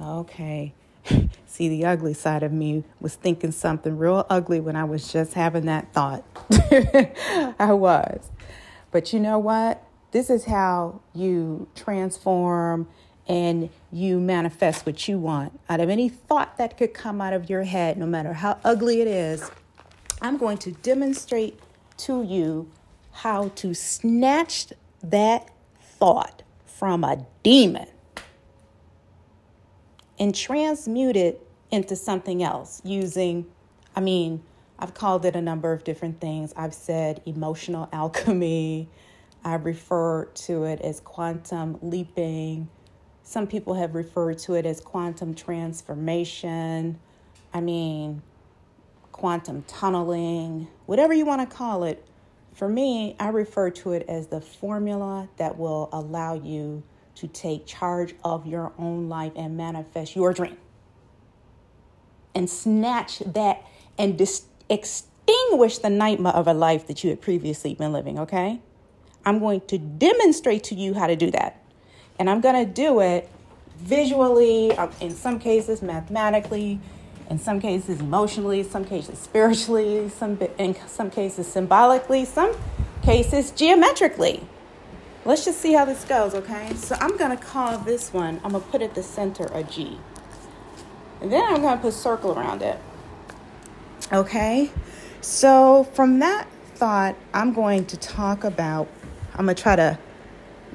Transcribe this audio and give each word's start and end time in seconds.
Okay. 0.00 0.74
See, 1.46 1.68
the 1.68 1.84
ugly 1.84 2.14
side 2.14 2.42
of 2.42 2.52
me 2.52 2.84
was 3.00 3.14
thinking 3.14 3.52
something 3.52 3.96
real 3.96 4.26
ugly 4.28 4.60
when 4.60 4.76
I 4.76 4.84
was 4.84 5.12
just 5.12 5.34
having 5.34 5.66
that 5.66 5.92
thought. 5.92 6.24
I 7.58 7.72
was. 7.72 8.30
But 8.90 9.12
you 9.12 9.20
know 9.20 9.38
what? 9.38 9.82
This 10.12 10.30
is 10.30 10.44
how 10.46 11.00
you 11.14 11.68
transform 11.74 12.88
and 13.26 13.68
you 13.92 14.20
manifest 14.20 14.86
what 14.86 15.06
you 15.06 15.18
want. 15.18 15.58
Out 15.68 15.80
of 15.80 15.90
any 15.90 16.08
thought 16.08 16.56
that 16.56 16.78
could 16.78 16.94
come 16.94 17.20
out 17.20 17.32
of 17.32 17.50
your 17.50 17.64
head, 17.64 17.98
no 17.98 18.06
matter 18.06 18.32
how 18.32 18.58
ugly 18.64 19.02
it 19.02 19.08
is, 19.08 19.50
I'm 20.22 20.38
going 20.38 20.58
to 20.58 20.72
demonstrate 20.72 21.58
to 21.98 22.22
you 22.22 22.70
how 23.12 23.48
to 23.56 23.74
snatch 23.74 24.68
that 25.02 25.50
thought 25.80 26.42
from 26.64 27.04
a 27.04 27.26
demon 27.42 27.88
and 30.18 30.34
transmute 30.34 31.16
it 31.16 31.46
into 31.70 31.96
something 31.96 32.42
else 32.42 32.80
using, 32.84 33.46
I 33.94 34.00
mean, 34.00 34.42
I've 34.78 34.94
called 34.94 35.24
it 35.24 35.34
a 35.34 35.40
number 35.40 35.72
of 35.72 35.84
different 35.84 36.20
things. 36.20 36.52
I've 36.56 36.74
said 36.74 37.22
emotional 37.26 37.88
alchemy. 37.92 38.88
I 39.44 39.54
refer 39.54 40.26
to 40.26 40.64
it 40.64 40.80
as 40.80 41.00
quantum 41.00 41.78
leaping. 41.82 42.68
Some 43.22 43.46
people 43.46 43.74
have 43.74 43.94
referred 43.94 44.38
to 44.40 44.54
it 44.54 44.66
as 44.66 44.80
quantum 44.80 45.34
transformation. 45.34 46.98
I 47.52 47.60
mean, 47.60 48.22
quantum 49.12 49.64
tunneling, 49.66 50.68
whatever 50.86 51.12
you 51.12 51.24
want 51.24 51.48
to 51.48 51.56
call 51.56 51.84
it. 51.84 52.06
For 52.54 52.68
me, 52.68 53.16
I 53.20 53.28
refer 53.28 53.70
to 53.70 53.92
it 53.92 54.04
as 54.08 54.28
the 54.28 54.40
formula 54.40 55.28
that 55.36 55.58
will 55.58 55.88
allow 55.92 56.34
you 56.34 56.82
to 57.18 57.26
take 57.26 57.66
charge 57.66 58.14
of 58.24 58.46
your 58.46 58.72
own 58.78 59.08
life 59.08 59.32
and 59.34 59.56
manifest 59.56 60.14
your 60.14 60.32
dream. 60.32 60.56
And 62.34 62.48
snatch 62.48 63.18
that 63.20 63.64
and 63.98 64.16
dis- 64.16 64.46
extinguish 64.68 65.78
the 65.78 65.90
nightmare 65.90 66.32
of 66.32 66.46
a 66.46 66.54
life 66.54 66.86
that 66.86 67.02
you 67.02 67.10
had 67.10 67.20
previously 67.20 67.74
been 67.74 67.92
living, 67.92 68.18
okay? 68.20 68.60
I'm 69.24 69.40
going 69.40 69.62
to 69.62 69.78
demonstrate 69.78 70.62
to 70.64 70.76
you 70.76 70.94
how 70.94 71.08
to 71.08 71.16
do 71.16 71.30
that. 71.32 71.62
And 72.20 72.30
I'm 72.30 72.40
going 72.40 72.64
to 72.64 72.72
do 72.72 73.00
it 73.00 73.28
visually, 73.76 74.72
um, 74.76 74.90
in 75.00 75.10
some 75.10 75.40
cases, 75.40 75.82
mathematically, 75.82 76.78
in 77.28 77.38
some 77.38 77.60
cases, 77.60 78.00
emotionally, 78.00 78.62
some 78.62 78.84
cases, 78.84 79.18
spiritually, 79.18 80.08
some, 80.08 80.38
in 80.58 80.76
some 80.86 81.10
cases, 81.10 81.46
symbolically, 81.46 82.24
some 82.24 82.54
cases, 83.02 83.50
geometrically. 83.50 84.46
Let's 85.28 85.44
just 85.44 85.60
see 85.60 85.74
how 85.74 85.84
this 85.84 86.06
goes, 86.06 86.32
okay? 86.32 86.72
So 86.72 86.96
I'm 86.98 87.18
going 87.18 87.36
to 87.36 87.44
call 87.44 87.76
this 87.76 88.14
one, 88.14 88.40
I'm 88.42 88.52
going 88.52 88.64
to 88.64 88.70
put 88.70 88.80
at 88.80 88.94
the 88.94 89.02
center 89.02 89.44
a 89.52 89.62
G. 89.62 90.00
And 91.20 91.30
then 91.30 91.44
I'm 91.44 91.60
going 91.60 91.76
to 91.76 91.82
put 91.82 91.88
a 91.88 91.92
circle 91.92 92.32
around 92.32 92.62
it. 92.62 92.78
Okay? 94.10 94.70
So 95.20 95.84
from 95.92 96.20
that 96.20 96.48
thought, 96.76 97.14
I'm 97.34 97.52
going 97.52 97.84
to 97.88 97.98
talk 97.98 98.42
about, 98.42 98.88
I'm 99.34 99.44
going 99.44 99.54
to 99.54 99.62
try 99.62 99.76
to 99.76 99.98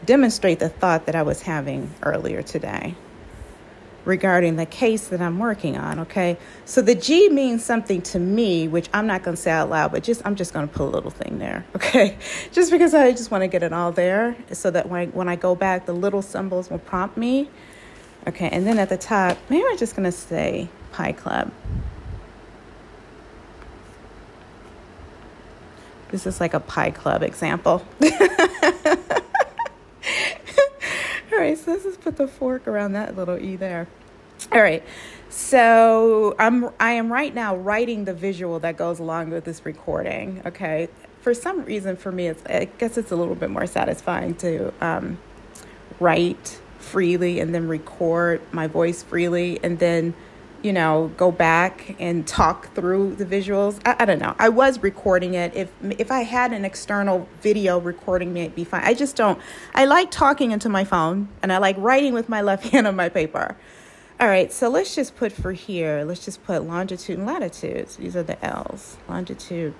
demonstrate 0.05 0.59
the 0.59 0.69
thought 0.69 1.07
that 1.07 1.15
I 1.15 1.23
was 1.23 1.41
having 1.41 1.89
earlier 2.03 2.43
today 2.43 2.93
regarding 4.05 4.57
the 4.57 4.65
case 4.65 5.07
that 5.07 5.21
I'm 5.21 5.39
working 5.39 5.77
on, 5.77 5.99
okay? 5.99 6.37
So 6.65 6.81
the 6.81 6.95
G 6.95 7.29
means 7.29 7.63
something 7.63 8.01
to 8.03 8.19
me, 8.19 8.67
which 8.67 8.89
I'm 8.93 9.07
not 9.07 9.23
going 9.23 9.35
to 9.35 9.41
say 9.41 9.51
out 9.51 9.69
loud, 9.69 9.91
but 9.91 10.03
just 10.03 10.21
I'm 10.25 10.35
just 10.35 10.53
going 10.53 10.67
to 10.67 10.73
put 10.73 10.83
a 10.85 10.91
little 10.91 11.11
thing 11.11 11.39
there, 11.39 11.65
okay? 11.75 12.17
Just 12.51 12.71
because 12.71 12.93
I 12.93 13.11
just 13.11 13.31
want 13.31 13.43
to 13.43 13.47
get 13.47 13.63
it 13.63 13.73
all 13.73 13.91
there 13.91 14.35
so 14.51 14.71
that 14.71 14.89
when 14.89 15.01
I, 15.01 15.05
when 15.07 15.29
I 15.29 15.35
go 15.35 15.55
back, 15.55 15.85
the 15.85 15.93
little 15.93 16.21
symbols 16.21 16.69
will 16.69 16.79
prompt 16.79 17.17
me. 17.17 17.49
Okay, 18.25 18.49
and 18.49 18.65
then 18.65 18.79
at 18.79 18.87
the 18.87 18.97
top, 18.97 19.37
maybe 19.49 19.65
I'm 19.69 19.77
just 19.77 19.95
going 19.95 20.05
to 20.05 20.11
say 20.11 20.69
Pi 20.93 21.11
Club. 21.11 21.51
This 26.09 26.25
is 26.27 26.39
like 26.39 26.53
a 26.53 26.59
Pi 26.59 26.91
Club 26.91 27.23
example. 27.23 27.85
All 31.33 31.39
right, 31.39 31.57
so 31.57 31.62
let's 31.73 31.85
just 31.85 32.01
put 32.01 32.17
the 32.17 32.27
fork 32.27 32.67
around 32.67 32.93
that 32.93 33.17
little 33.17 33.37
E 33.37 33.55
there. 33.55 33.87
All 34.51 34.61
right. 34.61 34.83
So 35.29 36.35
I'm 36.37 36.69
I 36.79 36.91
am 36.93 37.11
right 37.11 37.33
now 37.33 37.55
writing 37.55 38.05
the 38.05 38.13
visual 38.13 38.59
that 38.59 38.77
goes 38.77 38.99
along 38.99 39.31
with 39.31 39.43
this 39.43 39.65
recording. 39.65 40.41
Okay. 40.45 40.89
For 41.21 41.33
some 41.33 41.63
reason, 41.65 41.95
for 41.95 42.11
me, 42.11 42.27
it's 42.27 42.43
I 42.45 42.65
guess 42.77 42.97
it's 42.97 43.11
a 43.11 43.15
little 43.15 43.35
bit 43.35 43.49
more 43.49 43.65
satisfying 43.65 44.35
to 44.35 44.71
um, 44.81 45.17
write 45.99 46.59
freely 46.77 47.39
and 47.39 47.55
then 47.55 47.67
record 47.67 48.41
my 48.51 48.67
voice 48.67 49.01
freely 49.01 49.59
and 49.63 49.79
then 49.79 50.13
you 50.63 50.71
know, 50.71 51.11
go 51.17 51.31
back 51.31 51.95
and 51.99 52.25
talk 52.25 52.73
through 52.73 53.15
the 53.15 53.25
visuals. 53.25 53.79
I, 53.85 53.97
I, 53.99 54.05
don't 54.05 54.19
know. 54.19 54.33
I 54.39 54.49
was 54.49 54.81
recording 54.81 55.33
it. 55.33 55.53
If 55.53 55.69
if 55.99 56.09
I 56.09 56.21
had 56.21 56.53
an 56.53 56.65
external 56.65 57.27
video 57.41 57.79
recording 57.79 58.33
me, 58.33 58.41
it'd 58.41 58.55
be 58.55 58.63
fine. 58.63 58.81
I 58.83 58.93
just 58.93 59.15
don't. 59.15 59.39
I 59.75 59.85
like 59.85 60.09
talking 60.09 60.51
into 60.51 60.69
my 60.69 60.85
phone, 60.85 61.27
and 61.41 61.51
I 61.51 61.57
like 61.57 61.75
writing 61.77 62.13
with 62.13 62.29
my 62.29 62.41
left 62.41 62.67
hand 62.69 62.87
on 62.87 62.95
my 62.95 63.09
paper. 63.09 63.57
All 64.19 64.27
right, 64.27 64.53
so 64.53 64.69
let's 64.69 64.95
just 64.95 65.17
put 65.17 65.33
for 65.33 65.51
here. 65.51 66.05
Let's 66.05 66.23
just 66.23 66.43
put 66.45 66.63
longitude 66.63 67.17
and 67.17 67.27
latitude. 67.27 67.89
These 67.99 68.15
are 68.15 68.23
the 68.23 68.43
L's. 68.45 68.95
Longitude, 69.09 69.73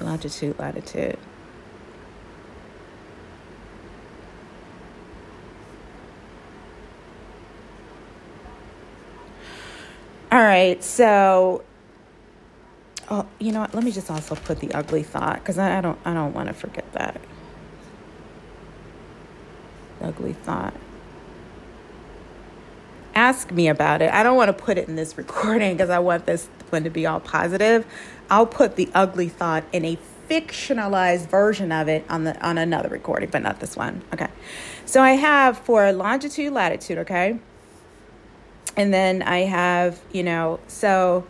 longitude, 0.00 0.58
latitude. 0.58 1.18
All 10.32 10.42
right, 10.42 10.82
so 10.82 11.64
oh, 13.10 13.26
you 13.38 13.52
know 13.52 13.60
what? 13.60 13.74
Let 13.74 13.84
me 13.84 13.92
just 13.92 14.10
also 14.10 14.34
put 14.34 14.60
the 14.60 14.72
ugly 14.72 15.02
thought 15.02 15.36
because 15.36 15.58
I, 15.58 15.78
I 15.78 15.80
don't 15.80 15.98
I 16.04 16.14
don't 16.14 16.32
want 16.32 16.48
to 16.48 16.54
forget 16.54 16.90
that. 16.92 17.20
ugly 20.00 20.32
thought. 20.32 20.74
Ask 23.14 23.50
me 23.50 23.68
about 23.68 24.02
it. 24.02 24.12
I 24.12 24.22
don't 24.22 24.36
want 24.36 24.48
to 24.48 24.64
put 24.64 24.78
it 24.78 24.88
in 24.88 24.96
this 24.96 25.16
recording 25.18 25.74
because 25.74 25.90
I 25.90 25.98
want 26.00 26.26
this 26.26 26.48
one 26.70 26.84
to 26.84 26.90
be 26.90 27.06
all 27.06 27.20
positive. 27.20 27.86
I'll 28.30 28.46
put 28.46 28.76
the 28.76 28.90
ugly 28.94 29.28
thought 29.28 29.64
in 29.72 29.84
a 29.84 29.98
fictionalized 30.28 31.28
version 31.28 31.70
of 31.70 31.88
it 31.88 32.04
on 32.10 32.24
the 32.24 32.40
on 32.46 32.58
another 32.58 32.88
recording, 32.88 33.30
but 33.30 33.42
not 33.42 33.60
this 33.60 33.76
one. 33.76 34.02
Okay. 34.12 34.28
So 34.84 35.00
I 35.02 35.12
have 35.12 35.58
for 35.58 35.90
longitude, 35.92 36.52
latitude, 36.52 36.98
okay? 36.98 37.38
And 38.76 38.92
then 38.92 39.22
I 39.22 39.40
have, 39.40 40.00
you 40.12 40.22
know, 40.22 40.60
so 40.68 41.26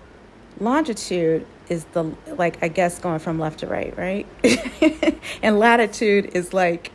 longitude 0.60 1.46
is 1.68 1.84
the 1.92 2.14
like 2.26 2.62
I 2.62 2.68
guess 2.68 2.98
going 2.98 3.18
from 3.18 3.38
left 3.38 3.60
to 3.60 3.66
right, 3.66 3.96
right? 3.96 4.26
and 5.42 5.58
latitude 5.58 6.30
is 6.34 6.52
like 6.52 6.92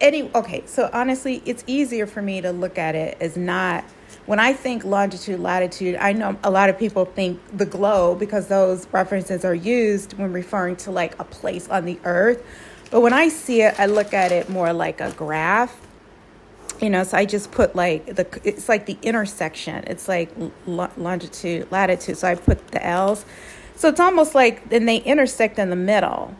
any 0.00 0.30
okay, 0.34 0.62
so 0.66 0.90
honestly, 0.92 1.42
it's 1.44 1.64
easier 1.66 2.06
for 2.06 2.22
me 2.22 2.40
to 2.40 2.52
look 2.52 2.78
at 2.78 2.94
it 2.94 3.16
as 3.20 3.36
not 3.36 3.84
when 4.26 4.40
I 4.40 4.52
think 4.52 4.84
longitude, 4.84 5.38
latitude, 5.38 5.96
I 5.96 6.12
know 6.12 6.36
a 6.42 6.50
lot 6.50 6.68
of 6.68 6.78
people 6.78 7.04
think 7.04 7.40
the 7.56 7.66
globe 7.66 8.18
because 8.18 8.48
those 8.48 8.86
references 8.92 9.44
are 9.44 9.54
used 9.54 10.14
when 10.18 10.32
referring 10.32 10.76
to 10.76 10.90
like 10.90 11.18
a 11.20 11.24
place 11.24 11.68
on 11.68 11.84
the 11.84 11.98
earth. 12.04 12.44
But 12.90 13.02
when 13.02 13.12
I 13.12 13.28
see 13.28 13.62
it, 13.62 13.78
I 13.78 13.86
look 13.86 14.12
at 14.12 14.32
it 14.32 14.48
more 14.48 14.72
like 14.72 15.00
a 15.00 15.12
graph 15.12 15.76
you 16.80 16.90
know 16.90 17.04
so 17.04 17.16
i 17.16 17.24
just 17.24 17.50
put 17.52 17.74
like 17.74 18.06
the 18.16 18.26
it's 18.44 18.68
like 18.68 18.86
the 18.86 18.98
intersection. 19.02 19.84
It's 19.86 20.08
like 20.08 20.30
longitude 20.66 21.70
latitude. 21.70 22.18
So 22.18 22.28
i 22.28 22.34
put 22.34 22.68
the 22.68 22.84
l's. 22.84 23.24
So 23.76 23.88
it's 23.88 24.00
almost 24.00 24.34
like 24.34 24.70
then 24.70 24.86
they 24.86 24.98
intersect 24.98 25.58
in 25.58 25.70
the 25.70 25.76
middle 25.76 26.34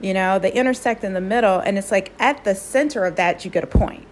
you 0.00 0.12
know? 0.12 0.38
They 0.38 0.52
intersect 0.52 1.04
in 1.04 1.14
the 1.14 1.20
middle 1.20 1.60
and 1.60 1.78
it's 1.78 1.90
like 1.90 2.12
at 2.18 2.44
the 2.44 2.54
center 2.54 3.06
of 3.06 3.16
that 3.16 3.44
you 3.44 3.50
get 3.50 3.64
a 3.64 3.68
point. 3.68 4.06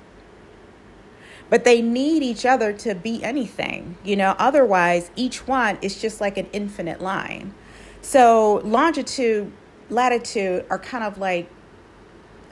But 1.50 1.65
they 1.65 1.82
need 1.82 2.22
each 2.22 2.47
other 2.47 2.73
to 2.75 2.94
be 2.94 3.23
anything 3.23 3.96
you 4.05 4.17
know? 4.17 4.35
Otherwise 4.38 5.11
each 5.17 5.46
one 5.46 5.79
is 5.82 6.00
just 6.00 6.20
like 6.20 6.38
an 6.38 6.49
infinite 6.53 7.03
line. 7.03 7.53
So 8.00 8.62
longitude 8.64 9.53
latitude 9.91 10.64
are 10.70 10.79
kind 10.79 11.05
of 11.05 11.19
like 11.19 11.50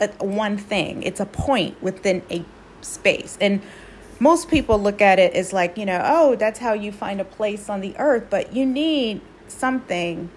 a, 0.01 0.09
one 0.25 0.59
thing. 0.59 1.03
It's 1.03 1.21
a 1.21 1.27
point 1.27 1.81
within 1.83 2.23
a 2.31 2.45
space. 2.81 3.39
And 3.41 3.63
most 4.21 4.49
people 4.49 4.79
look 4.79 5.01
at 5.01 5.19
it 5.19 5.35
as 5.35 5.53
like, 5.53 5.79
you 5.79 5.87
know, 5.87 6.01
oh, 6.05 6.37
that's 6.37 6.59
how 6.59 6.73
you 6.73 6.93
find 6.93 7.21
a 7.21 7.25
place 7.25 7.69
on 7.69 7.81
the 7.81 7.97
earth, 7.99 8.27
but 8.31 8.53
you 8.53 8.67
need 8.67 9.21
something 9.47 10.31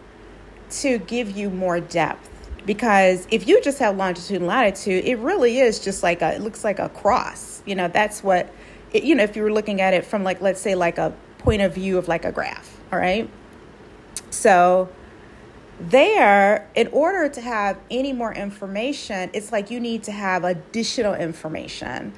to 0.70 1.00
give 1.00 1.32
you 1.32 1.50
more 1.50 1.80
depth. 1.80 2.30
Because 2.66 3.28
if 3.32 3.48
you 3.48 3.60
just 3.62 3.80
have 3.80 3.98
longitude 3.98 4.38
and 4.38 4.48
latitude, 4.48 5.04
it 5.06 5.18
really 5.18 5.60
is 5.60 5.80
just 5.80 6.04
like 6.04 6.22
a, 6.22 6.36
it 6.36 6.42
looks 6.42 6.64
like 6.64 6.78
a 6.78 6.90
cross. 6.90 7.64
You 7.66 7.76
know, 7.76 7.88
that's 7.88 8.24
what, 8.24 8.54
it, 8.94 9.04
you 9.04 9.16
know, 9.16 9.24
if 9.24 9.36
you 9.36 9.42
were 9.42 9.52
looking 9.52 9.82
at 9.82 9.96
it 9.96 10.06
from 10.06 10.24
like, 10.24 10.42
let's 10.42 10.62
say, 10.62 10.76
like 10.76 11.00
a 11.00 11.14
point 11.40 11.64
of 11.64 11.74
view 11.74 11.98
of 11.98 12.08
like 12.08 12.24
a 12.24 12.32
graph, 12.32 12.80
all 12.92 13.00
right? 13.00 13.28
So, 14.30 14.90
there, 15.90 16.70
in 16.76 16.88
order 16.88 17.30
to 17.30 17.42
have 17.42 17.78
any 17.90 18.14
more 18.14 18.34
information, 18.34 19.30
it's 19.34 19.52
like 19.52 19.72
you 19.72 19.80
need 19.80 20.04
to 20.04 20.12
have 20.12 20.44
additional 20.44 21.14
information. 21.14 22.14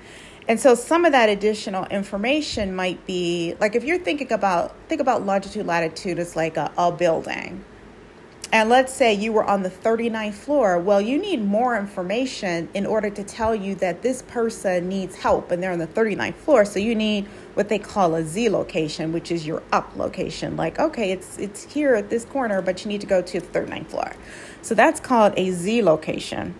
And 0.48 0.60
so 0.60 0.76
some 0.76 1.06
of 1.06 1.14
that 1.14 1.30
additional 1.30 1.86
information 1.86 2.76
might 2.76 3.06
be 3.06 3.56
like 3.60 3.76
if 3.76 3.84
you're 3.84 4.00
thinking 4.00 4.32
about 4.34 4.76
think 4.90 5.00
about 5.00 5.26
longitude 5.26 5.66
latitude 5.66 6.20
as 6.20 6.36
like 6.36 6.58
a, 6.58 6.72
a 6.78 6.92
building. 6.92 7.64
And 8.54 8.70
let's 8.70 8.94
say 8.94 9.16
you 9.16 9.34
were 9.34 9.44
on 9.44 9.64
the 9.64 9.70
39th 9.72 10.36
floor. 10.36 10.78
Well, 10.78 11.02
you 11.02 11.18
need 11.18 11.44
more 11.44 11.76
information 11.76 12.70
in 12.76 12.86
order 12.86 13.10
to 13.10 13.24
tell 13.24 13.56
you 13.56 13.74
that 13.76 14.04
this 14.04 14.22
person 14.22 14.88
needs 14.88 15.16
help 15.16 15.50
and 15.50 15.62
they're 15.62 15.72
on 15.72 15.80
the 15.80 15.88
39th 15.88 16.36
floor. 16.36 16.64
So 16.64 16.78
you 16.78 16.94
need 16.94 17.26
what 17.56 17.68
they 17.68 17.80
call 17.80 18.14
a 18.14 18.24
Z 18.24 18.50
location, 18.50 19.12
which 19.12 19.32
is 19.32 19.48
your 19.48 19.64
up 19.72 19.96
location. 19.96 20.56
Like, 20.56 20.78
okay, 20.78 21.12
it's 21.12 21.40
it's 21.40 21.64
here 21.74 21.96
at 21.96 22.12
this 22.12 22.26
corner, 22.26 22.62
but 22.62 22.86
you 22.86 22.90
need 22.90 23.02
to 23.02 23.08
go 23.08 23.24
to 23.24 23.40
the 23.40 23.48
39th 23.48 23.88
floor. 23.88 24.16
So 24.62 24.76
that's 24.76 25.00
called 25.00 25.34
a 25.36 25.50
Z 25.50 25.82
location. 25.82 26.54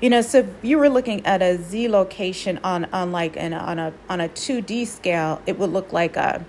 You 0.00 0.10
know, 0.10 0.20
so 0.22 0.38
if 0.38 0.46
you 0.62 0.78
were 0.78 0.88
looking 0.88 1.26
at 1.26 1.42
a 1.42 1.58
Z 1.60 1.88
location 1.88 2.60
on 2.62 2.84
on 2.92 3.10
like 3.10 3.36
an, 3.36 3.54
on 3.54 3.80
a 3.80 3.92
on 4.08 4.20
a 4.20 4.28
2D 4.28 4.86
scale, 4.86 5.42
it 5.46 5.58
would 5.58 5.70
look 5.70 5.92
like 5.92 6.16
a 6.16 6.46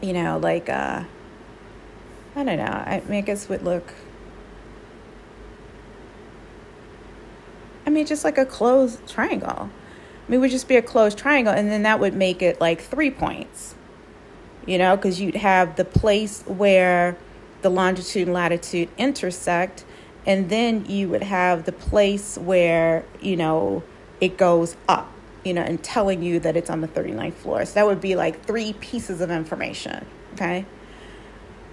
you 0.00 0.12
know, 0.12 0.38
like 0.38 0.68
uh, 0.68 1.04
I 2.34 2.44
don't 2.44 2.58
know. 2.58 2.64
I 2.64 3.02
mean, 3.08 3.18
I 3.18 3.20
guess 3.22 3.48
would 3.48 3.62
look 3.62 3.92
I 7.86 7.90
mean, 7.90 8.04
just 8.04 8.24
like 8.24 8.36
a 8.36 8.44
closed 8.44 9.06
triangle. 9.08 9.70
I 9.70 10.30
mean, 10.30 10.38
it 10.38 10.40
would 10.40 10.50
just 10.50 10.66
be 10.66 10.76
a 10.76 10.82
closed 10.82 11.16
triangle, 11.16 11.54
and 11.54 11.70
then 11.70 11.84
that 11.84 12.00
would 12.00 12.14
make 12.14 12.42
it 12.42 12.60
like 12.60 12.80
three 12.80 13.12
points, 13.12 13.76
you 14.66 14.76
know, 14.76 14.96
because 14.96 15.20
you'd 15.20 15.36
have 15.36 15.76
the 15.76 15.84
place 15.84 16.42
where 16.42 17.16
the 17.62 17.70
longitude 17.70 18.26
and 18.26 18.34
latitude 18.34 18.88
intersect, 18.98 19.84
and 20.26 20.50
then 20.50 20.84
you 20.86 21.08
would 21.08 21.22
have 21.22 21.64
the 21.64 21.72
place 21.72 22.36
where 22.36 23.04
you 23.20 23.36
know 23.36 23.84
it 24.20 24.36
goes 24.36 24.76
up 24.88 25.12
you 25.46 25.54
know 25.54 25.62
and 25.62 25.82
telling 25.82 26.22
you 26.22 26.40
that 26.40 26.56
it's 26.56 26.68
on 26.68 26.80
the 26.80 26.88
39th 26.88 27.34
floor 27.34 27.64
so 27.64 27.74
that 27.74 27.86
would 27.86 28.00
be 28.00 28.16
like 28.16 28.44
three 28.44 28.72
pieces 28.74 29.20
of 29.20 29.30
information 29.30 30.04
okay 30.34 30.66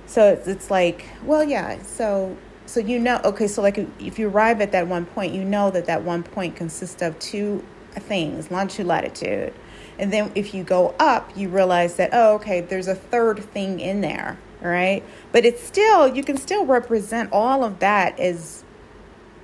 so 0.06 0.34
it's, 0.34 0.48
it's 0.48 0.72
like 0.72 1.06
well 1.24 1.44
yeah 1.44 1.82
so 1.82 2.38
so 2.66 2.80
you 2.80 3.00
know 3.00 3.20
okay 3.26 3.48
so 3.48 3.62
like 3.62 3.78
if 4.00 4.20
you 4.20 4.30
arrive 4.30 4.62
at 4.62 4.72
that 4.72 4.88
one 4.88 5.06
point 5.06 5.34
you 5.34 5.44
know 5.44 5.70
that 5.72 5.86
that 5.86 6.04
one 6.04 6.24
point 6.24 6.56
consists 6.56 7.02
of 7.02 7.18
two 7.20 7.64
things 7.94 8.50
longitude 8.52 8.86
latitude 8.86 9.54
and 10.00 10.12
then 10.12 10.32
if 10.36 10.54
you 10.54 10.64
go 10.64 10.96
up 11.00 11.32
you 11.36 11.50
realize 11.50 11.96
that 11.96 12.10
oh 12.14 12.36
okay 12.36 12.62
there's 12.62 12.88
a 12.88 12.96
third 12.96 13.44
thing 13.44 13.80
in 13.80 14.02
there 14.02 14.38
right? 14.64 15.04
But 15.32 15.46
it's 15.46 15.62
still 15.62 16.08
you 16.08 16.24
can 16.24 16.38
still 16.38 16.66
represent 16.66 17.30
all 17.32 17.64
of 17.64 17.80
that 17.80 18.20
as 18.20 18.63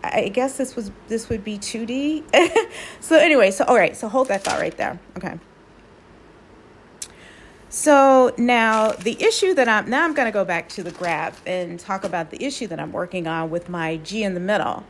I 0.04 0.30
guess 0.30 0.57
this 0.57 0.75
was 0.75 0.92
this 1.07 1.30
would 1.30 1.44
be 1.44 1.57
2D. 1.57 2.24
so 3.00 3.18
anyway, 3.18 3.51
so 3.51 3.66
all 3.66 3.75
right, 3.75 3.96
so 3.96 4.07
hold 4.07 4.28
that 4.30 4.44
thought 4.44 4.60
right 4.60 4.75
there. 4.75 5.00
Okay. 5.18 5.40
So 7.69 8.34
now 8.38 8.92
the 8.92 9.22
issue 9.22 9.54
that 9.54 9.68
I'm 9.68 9.90
now 9.90 10.04
I'm 10.04 10.13
going 10.13 10.25
to 10.25 10.31
go 10.31 10.46
back 10.46 10.69
to 10.69 10.84
the 10.84 10.92
graph 10.92 11.42
and 11.46 11.80
talk 11.80 12.04
about 12.04 12.31
the 12.31 12.44
issue 12.44 12.68
that 12.68 12.80
I'm 12.80 12.92
working 12.92 13.28
on 13.28 13.50
with 13.50 13.69
my 13.69 13.98
G 13.98 14.24
in 14.24 14.34
the 14.34 14.40
middle. 14.40 14.86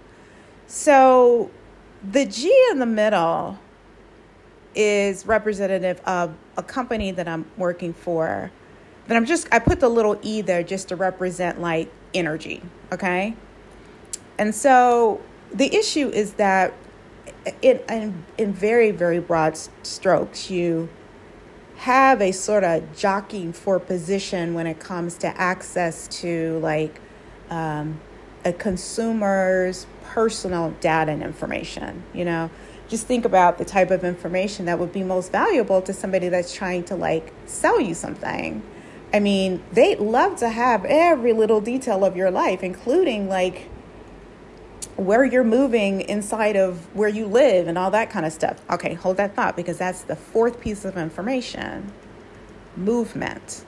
So 0.67 1.51
the 2.03 2.25
G 2.25 2.53
in 2.71 2.79
the 2.79 2.85
middle 2.85 3.59
is 4.75 5.25
representative 5.25 5.99
of 6.05 6.35
a 6.55 6.63
company 6.63 7.11
that 7.11 7.27
I'm 7.27 7.45
working 7.57 7.93
for 7.93 8.51
but 9.09 9.17
I'm 9.17 9.25
just, 9.25 9.47
I 9.51 9.57
put 9.57 9.79
the 9.79 9.89
little 9.89 10.19
e 10.21 10.41
there 10.41 10.61
just 10.61 10.89
to 10.89 10.95
represent 10.95 11.59
like 11.59 11.91
energy, 12.13 12.61
okay? 12.91 13.35
And 14.39 14.55
so 14.55 15.21
the 15.53 15.75
issue 15.75 16.07
is 16.07 16.33
that 16.33 16.73
in, 17.61 17.79
in, 17.89 18.25
in 18.37 18.53
very, 18.53 18.89
very 18.91 19.19
broad 19.19 19.59
strokes, 19.83 20.49
you 20.49 20.89
have 21.75 22.21
a 22.21 22.31
sort 22.31 22.63
of 22.63 22.97
jockeying 22.97 23.53
for 23.53 23.79
position 23.79 24.53
when 24.53 24.65
it 24.65 24.79
comes 24.79 25.17
to 25.17 25.27
access 25.39 26.07
to 26.07 26.57
like 26.59 26.99
um, 27.49 27.99
a 28.45 28.53
consumer's 28.53 29.85
personal 30.05 30.71
data 30.79 31.11
and 31.11 31.21
information, 31.21 32.01
you 32.13 32.25
know? 32.25 32.49
just 32.87 33.05
think 33.05 33.23
about 33.23 33.59
the 33.59 33.65
type 33.65 33.91
of 33.91 34.03
information 34.03 34.65
that 34.65 34.79
would 34.79 34.91
be 34.91 35.03
most 35.03 35.31
valuable 35.31 35.79
to 35.79 35.93
somebody 35.93 36.27
that's 36.27 36.51
trying 36.51 36.83
to 36.83 36.95
like 36.95 37.31
sell 37.45 37.79
you 37.79 37.93
something 37.93 38.63
I 39.11 39.19
mean, 39.19 39.63
they 39.71 39.95
love 39.95 40.37
to 40.37 40.49
have 40.49 40.85
every 40.85 41.33
little 41.33 41.61
detail 41.61 42.05
of 42.05 42.15
your 42.15 42.29
life, 42.29 42.61
including 42.61 43.27
like 43.27 43.68
where 44.99 45.23
you're 45.23 45.43
moving 45.43 46.01
inside 46.01 46.55
of 46.55 46.93
where 46.95 47.09
you 47.09 47.25
live 47.25 47.67
and 47.67 47.77
all 47.77 47.91
that 47.91 48.09
kind 48.09 48.25
of 48.25 48.33
stuff. 48.33 48.61
Okay, 48.69 48.93
hold 48.93 49.17
that 49.17 49.35
thought 49.35 49.55
because 49.55 49.77
that's 49.77 50.01
the 50.01 50.15
fourth 50.15 50.59
piece 50.59 50.85
of 50.85 50.97
information 50.97 51.91
movement. 52.75 53.63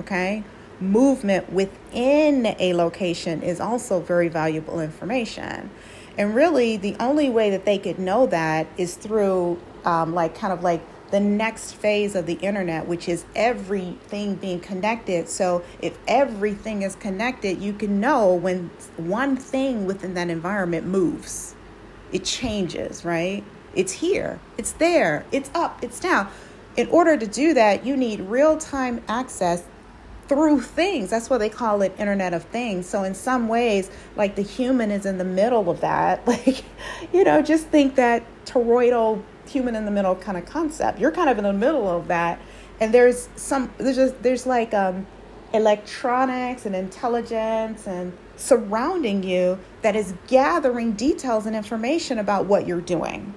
Okay, 0.00 0.44
movement 0.80 1.52
within 1.52 2.46
a 2.58 2.74
location 2.74 3.42
is 3.42 3.60
also 3.60 4.00
very 4.00 4.28
valuable 4.28 4.80
information. 4.80 5.70
And 6.18 6.34
really, 6.34 6.76
the 6.76 6.96
only 7.00 7.30
way 7.30 7.50
that 7.50 7.64
they 7.64 7.78
could 7.78 7.98
know 7.98 8.26
that 8.26 8.66
is 8.76 8.96
through, 8.96 9.60
um, 9.84 10.14
like, 10.14 10.34
kind 10.34 10.52
of 10.52 10.62
like 10.62 10.82
the 11.12 11.20
next 11.20 11.74
phase 11.74 12.16
of 12.16 12.24
the 12.24 12.34
internet, 12.34 12.88
which 12.88 13.06
is 13.06 13.26
everything 13.36 14.34
being 14.34 14.58
connected. 14.58 15.28
So, 15.28 15.62
if 15.80 15.96
everything 16.08 16.82
is 16.82 16.96
connected, 16.96 17.60
you 17.60 17.74
can 17.74 18.00
know 18.00 18.34
when 18.34 18.70
one 18.96 19.36
thing 19.36 19.86
within 19.86 20.14
that 20.14 20.30
environment 20.30 20.86
moves, 20.86 21.54
it 22.12 22.24
changes, 22.24 23.04
right? 23.04 23.44
It's 23.74 23.92
here, 23.92 24.40
it's 24.56 24.72
there, 24.72 25.26
it's 25.30 25.50
up, 25.54 25.84
it's 25.84 26.00
down. 26.00 26.28
In 26.76 26.88
order 26.88 27.18
to 27.18 27.26
do 27.26 27.52
that, 27.54 27.84
you 27.84 27.94
need 27.94 28.20
real 28.20 28.56
time 28.56 29.02
access 29.06 29.64
through 30.28 30.62
things. 30.62 31.10
That's 31.10 31.28
why 31.28 31.36
they 31.36 31.50
call 31.50 31.82
it 31.82 31.94
Internet 31.98 32.32
of 32.32 32.44
Things. 32.44 32.86
So, 32.86 33.02
in 33.02 33.14
some 33.14 33.48
ways, 33.48 33.90
like 34.16 34.34
the 34.34 34.42
human 34.42 34.90
is 34.90 35.04
in 35.04 35.18
the 35.18 35.24
middle 35.24 35.68
of 35.68 35.82
that. 35.82 36.26
Like, 36.32 36.64
you 37.12 37.24
know, 37.24 37.42
just 37.42 37.66
think 37.66 37.96
that 37.96 38.22
toroidal 38.46 39.22
human 39.52 39.76
in 39.76 39.84
the 39.84 39.90
middle 39.90 40.16
kind 40.16 40.38
of 40.38 40.46
concept. 40.46 40.98
You're 40.98 41.12
kind 41.12 41.28
of 41.28 41.38
in 41.38 41.44
the 41.44 41.52
middle 41.52 41.88
of 41.88 42.08
that, 42.08 42.40
and 42.80 42.92
there's 42.92 43.28
some 43.36 43.70
there's 43.78 43.96
just 43.96 44.22
there's 44.22 44.46
like 44.46 44.74
um, 44.74 45.06
electronics 45.52 46.66
and 46.66 46.74
intelligence 46.74 47.86
and 47.86 48.12
surrounding 48.36 49.22
you 49.22 49.58
that 49.82 49.94
is 49.94 50.14
gathering 50.26 50.92
details 50.92 51.46
and 51.46 51.54
information 51.54 52.18
about 52.18 52.46
what 52.46 52.66
you're 52.66 52.80
doing. 52.80 53.34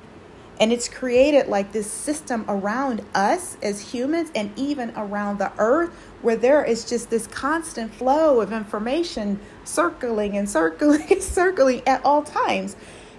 And 0.57 0.71
it's 0.71 0.87
created 0.87 1.47
like 1.47 1.73
this 1.73 1.89
system 1.91 2.45
around 2.47 3.01
us 3.13 3.57
as 3.61 3.81
humans 3.81 4.31
and 4.33 4.57
even 4.57 4.93
around 4.95 5.37
the 5.37 5.51
earth 5.57 5.89
where 6.21 6.37
there 6.37 6.63
is 6.63 6.85
just 6.85 7.09
this 7.09 7.27
constant 7.27 7.93
flow 7.93 8.39
of 8.39 8.53
information 8.53 9.39
circling 9.65 10.37
and 10.37 10.49
circling 10.49 11.05
and 11.11 11.21
circling 11.37 11.85
at 11.85 12.03
all 12.05 12.23
times. 12.23 12.77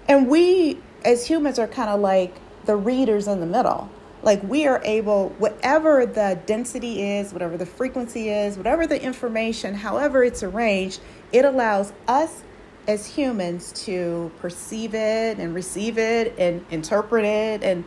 And 0.08 0.28
we 0.28 0.78
as 1.04 1.26
humans 1.26 1.58
are 1.58 1.68
kind 1.68 1.90
of 1.90 2.00
like 2.00 2.34
the 2.66 2.76
readers 2.76 3.26
in 3.28 3.40
the 3.40 3.46
middle. 3.46 3.88
Like 4.22 4.42
we 4.42 4.66
are 4.66 4.80
able, 4.84 5.30
whatever 5.38 6.04
the 6.04 6.38
density 6.46 7.02
is, 7.02 7.32
whatever 7.32 7.56
the 7.56 7.66
frequency 7.66 8.28
is, 8.28 8.56
whatever 8.56 8.86
the 8.86 9.00
information, 9.00 9.74
however 9.74 10.24
it's 10.24 10.42
arranged, 10.42 11.00
it 11.32 11.44
allows 11.44 11.92
us 12.08 12.42
as 12.88 13.06
humans 13.06 13.72
to 13.84 14.30
perceive 14.40 14.94
it 14.94 15.38
and 15.38 15.54
receive 15.54 15.98
it 15.98 16.38
and 16.38 16.64
interpret 16.70 17.24
it 17.24 17.62
and 17.62 17.84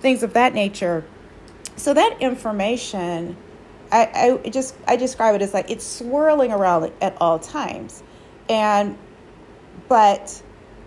things 0.00 0.22
of 0.22 0.34
that 0.34 0.54
nature. 0.54 1.04
So 1.76 1.94
that 1.94 2.18
information, 2.20 3.36
I, 3.90 4.38
I 4.44 4.48
just 4.50 4.74
I 4.86 4.96
describe 4.96 5.34
it 5.34 5.42
as 5.42 5.54
like 5.54 5.70
it's 5.70 5.86
swirling 5.86 6.52
around 6.52 6.92
at 7.00 7.16
all 7.20 7.38
times, 7.38 8.02
and 8.48 8.98
but 9.88 10.42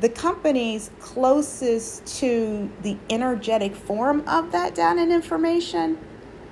the 0.05 0.09
companies 0.09 0.91
closest 0.99 2.05
to 2.05 2.69
the 2.83 2.95
energetic 3.09 3.75
form 3.75 4.19
of 4.27 4.51
that 4.51 4.75
data 4.75 5.01
and 5.01 5.11
information, 5.11 5.97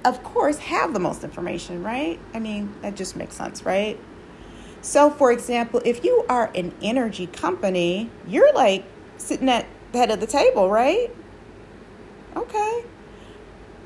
of 0.05 0.23
course, 0.23 0.57
have 0.57 0.91
the 0.91 0.99
most 0.99 1.23
information, 1.23 1.83
right? 1.83 2.19
I 2.33 2.39
mean, 2.39 2.73
that 2.81 2.95
just 2.95 3.15
makes 3.15 3.35
sense, 3.35 3.63
right? 3.63 3.99
So, 4.81 5.11
for 5.11 5.31
example, 5.31 5.83
if 5.85 6.03
you 6.03 6.25
are 6.29 6.51
an 6.55 6.73
energy 6.81 7.27
company, 7.27 8.09
you're 8.27 8.51
like 8.53 8.85
sitting 9.17 9.49
at 9.49 9.67
the 9.91 9.99
head 9.99 10.09
of 10.09 10.19
the 10.19 10.25
table, 10.25 10.67
right? 10.67 11.11
Okay. 12.35 12.83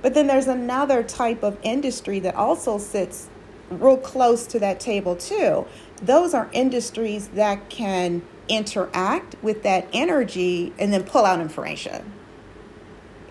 But 0.01 0.13
then 0.13 0.27
there's 0.27 0.47
another 0.47 1.03
type 1.03 1.43
of 1.43 1.57
industry 1.61 2.21
that 2.21 2.35
also 2.35 2.77
sits 2.77 3.27
real 3.69 3.97
close 3.97 4.47
to 4.47 4.59
that 4.59 4.79
table, 4.79 5.17
too. 5.17 5.65
Those 6.01 6.33
are 6.33 6.49
industries 6.53 7.29
that 7.29 7.69
can 7.69 8.21
interact 8.47 9.35
with 9.41 9.63
that 9.63 9.87
energy 9.91 10.73
and 10.79 10.93
then 10.93 11.03
pull 11.03 11.25
out 11.25 11.41
information 11.41 12.13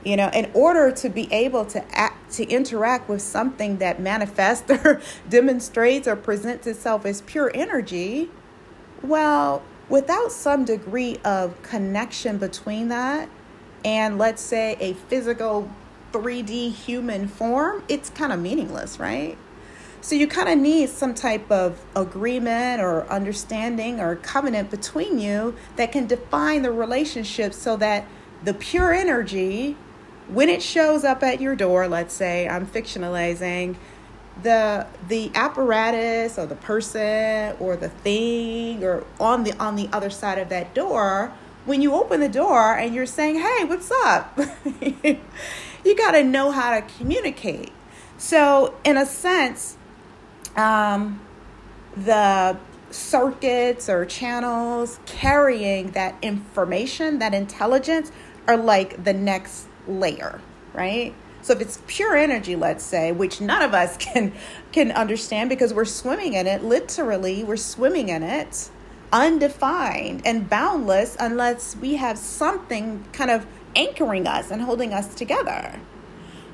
you 0.05 0.15
know 0.15 0.29
in 0.35 0.51
order 0.53 0.93
to 0.93 1.09
be 1.09 1.27
able 1.33 1.65
to 1.65 1.83
act 1.99 2.31
to 2.31 2.45
interact 2.49 3.09
with 3.09 3.23
something 3.23 3.79
that 3.79 3.99
manifests 3.99 4.71
or 4.85 5.01
demonstrates 5.27 6.07
or 6.07 6.15
presents 6.15 6.67
itself 6.67 7.07
as 7.07 7.23
pure 7.23 7.51
energy 7.55 8.29
well 9.03 9.63
without 9.89 10.31
some 10.31 10.67
degree 10.67 11.17
of 11.25 11.61
connection 11.63 12.37
between 12.37 12.89
that 12.89 13.27
and 13.87 14.19
let's 14.19 14.43
say 14.43 14.77
a 14.81 14.95
physical 14.95 15.71
3D 16.13 16.73
human 16.73 17.29
form, 17.29 17.85
it's 17.89 18.11
kind 18.11 18.33
of 18.33 18.41
meaningless, 18.41 18.99
right? 18.99 19.39
So 20.01 20.15
you 20.15 20.27
kind 20.27 20.49
of 20.49 20.59
need 20.59 20.89
some 20.89 21.15
type 21.15 21.51
of 21.51 21.85
agreement 21.95 22.81
or 22.81 23.07
understanding 23.09 24.01
or 24.01 24.17
covenant 24.17 24.71
between 24.71 25.19
you 25.19 25.57
that 25.77 25.93
can 25.93 26.07
define 26.07 26.63
the 26.63 26.71
relationship 26.71 27.53
so 27.53 27.77
that 27.77 28.07
the 28.45 28.55
pure 28.55 28.93
energy, 28.93 29.77
when 30.29 30.49
it 30.49 30.63
shows 30.63 31.05
up 31.05 31.23
at 31.23 31.41
your 31.41 31.57
door, 31.57 31.89
let's 31.89 32.15
say 32.15 32.49
I'm 32.49 32.67
fictionalizing, 32.67 33.77
the 34.43 34.87
the 35.09 35.31
apparatus 35.35 36.39
or 36.39 36.45
the 36.45 36.57
person 36.57 37.57
or 37.59 37.75
the 37.75 37.89
thing 37.89 38.85
or 38.85 39.03
on 39.19 39.45
the 39.45 39.53
on 39.59 39.77
the 39.77 39.89
other 39.95 40.11
side 40.11 40.37
of 40.37 40.51
that 40.51 40.75
door 40.75 41.33
when 41.65 41.81
you 41.81 41.95
open 41.95 42.21
the 42.21 42.29
door 42.29 42.77
and 42.77 42.95
you're 42.95 43.07
saying 43.07 43.37
hey 43.37 43.65
what's 43.65 43.91
up? 43.91 44.39
You 45.87 45.95
got 45.95 46.13
to 46.13 46.25
know 46.25 46.51
how 46.51 46.75
to 46.75 46.85
communicate. 46.99 47.71
So 48.19 48.75
in 48.83 48.97
a 48.97 49.07
sense 49.07 49.77
um, 50.57 51.21
the 51.97 52.57
circuits 52.91 53.89
or 53.89 54.05
channels 54.05 54.99
carrying 55.07 55.91
that 55.93 56.15
information, 56.23 57.19
that 57.19 57.35
intelligence, 57.35 58.13
are 58.49 58.57
like 58.57 59.03
the 59.05 59.13
next 59.13 59.67
layer, 59.89 60.41
right? 60.73 61.15
So 61.43 61.53
if 61.53 61.61
it's 61.61 61.81
pure 61.87 62.17
energy, 62.17 62.57
let's 62.57 62.85
say, 62.85 63.13
which 63.13 63.41
none 63.41 63.63
of 63.63 63.75
us 63.75 63.97
can 63.99 64.33
can 64.73 64.91
understand 64.93 65.49
because 65.49 65.73
we're 65.73 65.85
swimming 65.85 66.35
in 66.35 66.47
it, 66.47 66.65
literally, 66.65 67.45
we're 67.45 67.57
swimming 67.57 68.09
in 68.09 68.23
it, 68.23 68.71
undefined 69.13 70.23
and 70.25 70.49
boundless 70.49 71.17
unless 71.21 71.77
we 71.77 71.97
have 71.97 72.19
something 72.19 73.05
kind 73.13 73.31
of 73.31 73.47
anchoring 73.75 74.27
us 74.27 74.51
and 74.51 74.63
holding 74.63 74.93
us 74.93 75.15
together. 75.15 75.79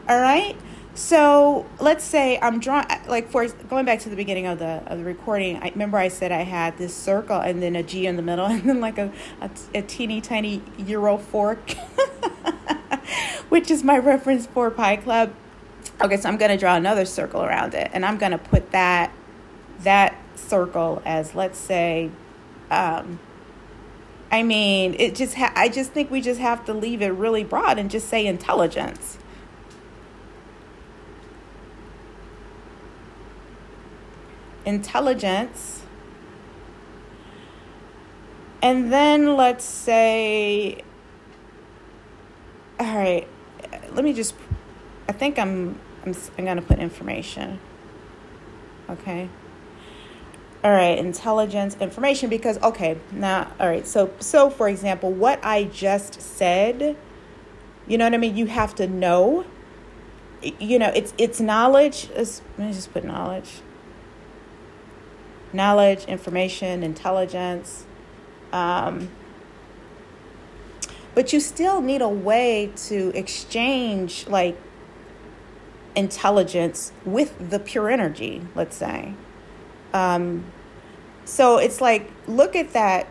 All 0.09 0.21
right? 0.21 0.57
So 0.95 1.65
let's 1.81 2.05
say 2.05 2.39
I'm 2.41 2.61
drawing, 2.61 2.87
like 3.07 3.31
for 3.31 3.49
going 3.49 3.87
back 3.87 4.01
to 4.01 4.11
the 4.11 4.17
beginning 4.17 4.47
of 4.47 4.59
the 4.59 4.83
of 4.87 4.99
the 4.99 5.05
recording. 5.05 5.57
I 5.57 5.71
remember 5.71 5.97
I 5.97 6.09
said 6.09 6.33
I 6.33 6.43
had 6.43 6.77
this 6.77 6.95
circle 6.95 7.41
and 7.41 7.63
then 7.63 7.77
a 7.77 7.83
G 7.83 8.07
in 8.07 8.17
the 8.17 8.23
middle 8.23 8.45
and 8.47 8.63
then 8.63 8.81
like 8.81 8.99
a 8.99 9.11
a, 9.41 9.51
a 9.75 9.83
teeny 9.83 10.21
tiny 10.21 10.63
euro 10.77 11.17
fork, 11.17 11.71
which 13.49 13.71
is 13.71 13.83
my 13.83 13.97
reference 13.97 14.47
for 14.47 14.71
Pi 14.71 14.97
Club. 14.97 15.33
Okay, 16.01 16.17
so 16.19 16.29
I'm 16.29 16.37
gonna 16.37 16.59
draw 16.59 16.77
another 16.77 17.07
circle 17.07 17.43
around 17.43 17.75
it, 17.75 17.91
and 17.95 18.05
I'm 18.05 18.19
gonna 18.19 18.39
put 18.39 18.71
that 18.73 19.13
that 19.81 20.15
circle 20.35 21.01
as 21.07 21.35
let's 21.35 21.59
say, 21.59 22.11
um, 22.71 23.19
I 24.31 24.43
mean, 24.43 24.95
it 24.99 25.15
just 25.15 25.37
ha- 25.37 25.53
I 25.57 25.71
just 25.71 25.93
think 25.93 26.11
we 26.11 26.21
just 26.21 26.41
have 26.41 26.67
to 26.67 26.75
leave 26.75 27.01
it 27.01 27.09
really 27.09 27.45
broad 27.45 27.79
and 27.79 27.91
just 27.91 28.09
say 28.11 28.27
intelligence 28.27 29.17
intelligence. 34.65 35.83
And 38.63 38.93
then 38.93 39.37
let's 39.37 39.65
say, 39.65 40.83
all 42.79 42.97
right, 42.97 43.27
let 43.93 44.05
me 44.05 44.13
just, 44.13 44.35
I 45.09 45.13
think 45.13 45.39
I'm, 45.39 45.81
I'm, 46.07 46.15
I'm 46.39 46.45
going 46.45 46.57
to 46.57 46.63
put 46.63 46.79
information. 46.79 47.59
Okay. 48.89 49.29
All 50.63 50.71
right, 50.71 50.97
intelligence, 50.97 51.77
information, 51.81 52.31
because, 52.31 52.57
okay, 52.63 52.97
now, 53.11 53.51
all 53.59 53.67
right, 53.67 53.85
so, 53.85 54.13
so 54.21 54.49
for 54.49 54.69
example, 54.69 55.11
what 55.11 55.45
I 55.45 55.65
just 55.65 56.23
said, 56.23 56.97
you 57.89 57.99
know 57.99 58.05
what 58.05 58.15
I 58.15 58.19
mean? 58.19 58.37
You 58.37 58.47
have 58.47 58.77
to 58.77 58.87
know, 58.87 59.45
you 60.41 60.79
know, 60.79 60.93
it's, 60.95 61.15
it's 61.19 61.41
knowledge. 61.41 62.09
It's, 62.15 62.43
let 62.59 62.69
me 62.69 62.73
just 62.73 62.93
put 62.93 63.03
knowledge 63.03 63.61
knowledge, 65.53 66.05
information, 66.07 66.83
intelligence. 66.83 67.85
Um, 68.53 69.11
but 71.15 71.33
you 71.33 71.41
still 71.41 71.81
need 71.81 72.03
a 72.03 72.09
way 72.09 72.73
to 72.89 73.13
exchange 73.15 74.27
like 74.29 74.59
intelligence 75.95 76.93
with 77.05 77.51
the 77.51 77.59
pure 77.59 77.91
energy, 77.91 78.43
let's 78.55 78.77
say. 78.77 79.15
Um, 79.93 80.45
so 81.25 81.59
it's 81.59 81.81
like 81.81 82.11
look 82.27 82.57
at 82.57 82.73
that 82.73 83.07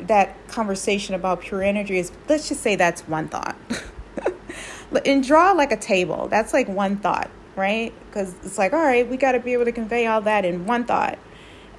that 0.00 0.48
conversation 0.48 1.14
about 1.14 1.42
pure 1.42 1.62
energy 1.62 1.98
is 1.98 2.10
let's 2.28 2.48
just 2.48 2.62
say 2.62 2.76
that's 2.76 3.02
one 3.02 3.28
thought. 3.28 3.56
and 5.06 5.22
draw 5.22 5.52
like 5.52 5.72
a 5.72 5.76
table. 5.76 6.28
That's 6.28 6.52
like 6.52 6.68
one 6.68 6.96
thought, 6.96 7.30
right? 7.56 7.92
Because 8.06 8.34
it's 8.42 8.58
like, 8.58 8.72
all 8.72 8.82
right, 8.82 9.08
we 9.08 9.16
got 9.16 9.32
to 9.32 9.40
be 9.40 9.52
able 9.52 9.66
to 9.66 9.72
convey 9.72 10.06
all 10.06 10.20
that 10.22 10.44
in 10.44 10.66
one 10.66 10.84
thought. 10.84 11.18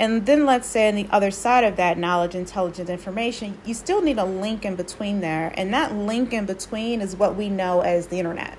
And 0.01 0.25
then 0.25 0.47
let's 0.47 0.67
say 0.67 0.89
on 0.89 0.95
the 0.95 1.07
other 1.11 1.29
side 1.29 1.63
of 1.63 1.75
that 1.75 1.95
knowledge, 1.95 2.33
intelligence, 2.33 2.89
information, 2.89 3.59
you 3.63 3.75
still 3.75 4.01
need 4.01 4.17
a 4.17 4.25
link 4.25 4.65
in 4.65 4.75
between 4.75 5.21
there. 5.21 5.53
And 5.55 5.71
that 5.75 5.93
link 5.93 6.33
in 6.33 6.47
between 6.47 7.01
is 7.01 7.15
what 7.15 7.35
we 7.35 7.49
know 7.49 7.81
as 7.81 8.07
the 8.07 8.17
internet. 8.17 8.57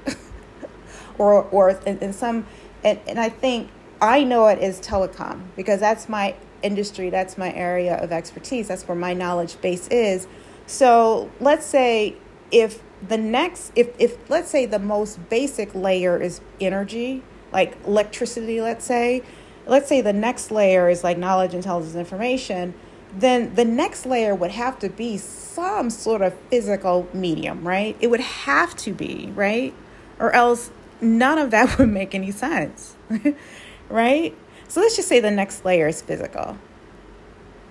or 1.19 1.43
or 1.43 1.71
in, 1.85 1.99
in 1.99 2.13
some 2.13 2.47
and, 2.85 3.01
and 3.09 3.19
I 3.19 3.29
think 3.29 3.71
I 4.01 4.23
know 4.23 4.47
it 4.47 4.61
as 4.61 4.81
telecom 4.81 5.43
because 5.57 5.81
that's 5.81 6.09
my 6.09 6.37
industry, 6.63 7.11
that's 7.11 7.37
my 7.37 7.53
area 7.53 7.97
of 7.97 8.13
expertise, 8.13 8.69
that's 8.69 8.87
where 8.87 8.97
my 8.97 9.13
knowledge 9.13 9.61
base 9.61 9.89
is. 9.89 10.29
So 10.67 11.29
let's 11.41 11.67
say 11.67 12.15
if 12.53 12.85
the 13.09 13.19
next 13.19 13.73
if 13.75 13.91
if 13.99 14.31
let's 14.31 14.49
say 14.49 14.65
the 14.65 14.79
most 14.79 15.29
basic 15.29 15.75
layer 15.75 16.23
is 16.23 16.41
energy, 16.61 17.25
like 17.53 17.77
electricity, 17.85 18.61
let's 18.61 18.85
say, 18.85 19.23
let's 19.67 19.89
say 19.89 20.01
the 20.01 20.13
next 20.13 20.51
layer 20.51 20.89
is 20.89 21.05
like 21.05 21.19
knowledge, 21.19 21.55
intelligence, 21.55 21.95
information, 21.95 22.75
then 23.15 23.55
the 23.55 23.65
next 23.65 24.07
layer 24.07 24.35
would 24.35 24.51
have 24.51 24.79
to 24.81 24.89
be 24.89 25.19
some 25.19 25.91
sort 25.91 26.23
of 26.23 26.35
physical 26.51 27.09
medium, 27.13 27.67
right? 27.67 27.97
It 28.01 28.09
would 28.09 28.21
have 28.21 28.75
to 28.77 28.93
be, 28.93 29.31
right? 29.35 29.75
Or 30.19 30.33
else 30.33 30.71
none 31.01 31.39
of 31.39 31.51
that 31.51 31.79
would 31.79 31.89
make 31.89 32.15
any 32.15 32.31
sense, 32.31 32.97
right? 33.89 34.37
So 34.69 34.81
let's 34.81 34.97
just 34.97 35.09
say 35.09 35.21
the 35.21 35.31
next 35.31 35.65
layer 35.65 35.89
is 35.89 36.01
physical, 36.01 36.57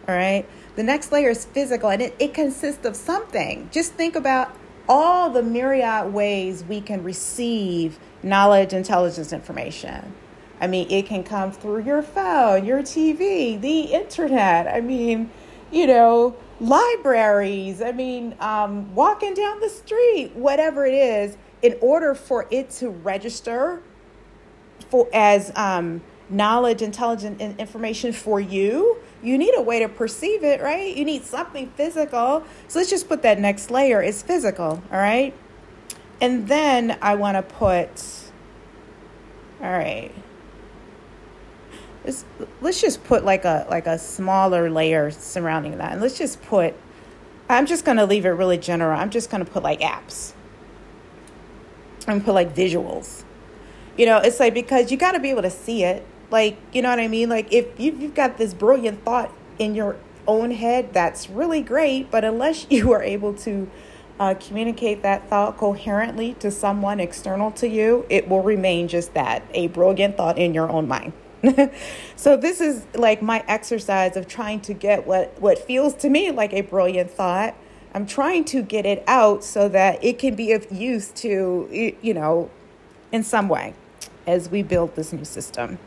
all 0.08 0.16
right? 0.16 0.46
The 0.76 0.84
next 0.84 1.12
layer 1.12 1.30
is 1.30 1.46
physical 1.46 1.90
and 1.90 2.02
it, 2.02 2.16
it 2.20 2.34
consists 2.34 2.86
of 2.86 2.96
something. 2.96 3.70
Just 3.72 3.94
think 3.94 4.16
about 4.16 4.56
all 4.88 5.30
the 5.30 5.42
myriad 5.42 6.14
ways 6.14 6.64
we 6.64 6.82
can 6.82 7.04
receive 7.04 8.00
knowledge, 8.24 8.74
intelligence, 8.74 9.34
information 9.34 10.14
I 10.62 10.68
mean, 10.68 10.90
it 10.92 11.08
can 11.08 11.24
come 11.24 11.52
through 11.52 11.84
your 11.84 12.04
phone, 12.04 12.66
your 12.66 12.84
TV, 12.84 13.60
the 13.60 13.82
internet. 13.82 14.68
I 14.68 14.80
mean, 14.80 15.32
you 15.72 15.88
know, 15.88 16.36
libraries. 16.60 17.82
I 17.82 17.92
mean, 17.92 18.36
um, 18.40 18.94
walking 18.94 19.34
down 19.34 19.60
the 19.60 19.70
street, 19.70 20.36
whatever 20.36 20.86
it 20.86 20.94
is, 20.94 21.36
in 21.64 21.78
order 21.82 22.14
for 22.14 22.48
it 22.52 22.70
to 22.70 22.90
register 22.90 23.82
for 24.90 25.10
as 25.12 25.52
um, 25.56 26.02
knowledge, 26.30 26.84
intelligent 26.84 27.42
information 27.60 28.14
for 28.14 28.40
you, 28.40 28.98
you 29.24 29.40
need 29.40 29.56
a 29.56 29.62
way 29.62 29.80
to 29.80 29.90
perceive 29.90 30.44
it, 30.44 30.62
right? 30.62 30.96
You 30.96 31.06
need 31.06 31.24
something 31.24 31.72
physical. 31.72 32.44
So 32.68 32.78
let's 32.78 32.92
just 32.92 33.10
put 33.10 33.24
that 33.24 33.40
next 33.40 33.72
layer 33.72 34.02
is 34.02 34.22
physical, 34.22 34.84
all 34.92 34.98
right? 35.00 35.34
And 36.20 36.48
then 36.48 37.00
I 37.02 37.16
want 37.16 37.38
to 37.38 37.42
put, 37.42 37.90
all 39.60 39.72
right 39.72 40.14
let's, 42.04 42.26
let's 42.62 42.82
just 42.82 43.04
put 43.04 43.24
like 43.24 43.46
a 43.46 43.66
like 43.70 43.88
a 43.88 43.98
smaller 43.98 44.70
layer 44.70 45.12
surrounding 45.12 45.78
that. 45.78 45.94
And 45.94 46.02
let's 46.02 46.18
just 46.18 46.42
put 46.44 46.74
i'm 47.50 47.66
just 47.66 47.84
going 47.84 47.98
to 47.98 48.06
leave 48.06 48.26
it 48.26 48.30
really 48.30 48.58
general. 48.58 49.00
I'm 49.00 49.10
just 49.10 49.30
going 49.30 49.44
to 49.44 49.52
put 49.52 49.64
like 49.64 49.82
apps. 49.82 50.34
I'm 52.08 52.22
put 52.22 52.34
like 52.34 52.56
visuals. 52.56 53.24
You 53.98 54.06
know 54.06 54.18
it's 54.18 54.40
like 54.40 54.54
because 54.54 54.92
you 54.92 54.98
got 54.98 55.14
to 55.14 55.20
be 55.20 55.30
able 55.30 55.44
to 55.44 55.52
see 55.52 55.84
it. 55.84 56.06
Like 56.30 56.58
you 56.72 56.82
know 56.82 56.90
what 56.90 57.00
i 57.00 57.08
mean? 57.08 57.30
Like 57.30 57.52
if 57.52 57.80
you've, 57.80 58.02
you've 58.02 58.16
got 58.16 58.38
this 58.38 58.54
brilliant 58.54 59.04
thought 59.04 59.32
in 59.60 59.76
your 59.76 59.98
own 60.28 60.52
head 60.52 60.94
that's 60.94 61.30
really 61.30 61.62
great. 61.62 62.10
But 62.10 62.24
unless 62.24 62.68
you 62.70 62.92
are 62.94 63.04
able 63.04 63.34
to 63.36 63.70
uh, 64.20 64.36
communicate 64.36 65.02
that 65.02 65.28
thought 65.30 65.58
coherently 65.58 66.36
to 66.36 66.52
someone 66.52 67.00
external 67.00 67.52
to 67.52 67.68
you, 67.68 68.06
it 68.10 68.30
will 68.30 68.44
remain 68.44 68.88
just 68.88 69.14
that 69.16 69.44
a 69.54 69.68
brilliant 69.68 70.16
thought 70.16 70.38
in 70.38 70.54
your 70.54 70.70
own 70.70 70.88
mind. 70.88 71.12
so 72.16 72.38
this 72.38 72.62
is 72.62 72.86
like 72.94 73.22
my 73.22 73.44
exercise 73.48 74.16
of 74.16 74.28
trying 74.28 74.62
to 74.62 74.74
get 74.74 75.08
what 75.08 75.40
what 75.42 75.58
feels 75.58 75.96
to 75.96 76.10
me 76.10 76.32
like 76.32 76.54
a 76.54 76.62
brilliant 76.62 77.12
thought. 77.12 77.56
I'm 77.94 78.06
trying 78.06 78.46
to 78.46 78.62
get 78.62 78.86
it 78.86 79.04
out 79.08 79.44
so 79.44 79.68
that 79.70 80.04
it 80.04 80.18
can 80.20 80.36
be 80.36 80.52
of 80.54 80.72
use 80.72 81.10
to 81.16 81.94
you 82.02 82.14
know 82.14 82.50
in 83.12 83.24
some 83.24 83.50
way 83.50 83.74
as 84.28 84.50
we 84.50 84.64
build 84.64 84.96
this 84.96 85.12
new 85.12 85.26
system. 85.26 85.78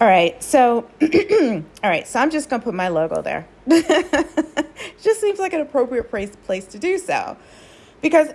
All 0.00 0.08
right, 0.08 0.42
so 0.42 0.88
all 1.02 1.90
right, 1.90 2.08
so 2.08 2.20
I'm 2.20 2.30
just 2.30 2.48
gonna 2.48 2.62
put 2.62 2.74
my 2.74 2.88
logo 2.88 3.20
there. 3.20 3.46
just 3.68 5.20
seems 5.20 5.38
like 5.38 5.52
an 5.52 5.60
appropriate 5.60 6.08
place 6.08 6.34
place 6.44 6.64
to 6.68 6.78
do 6.78 6.96
so, 6.98 7.36
because 8.00 8.28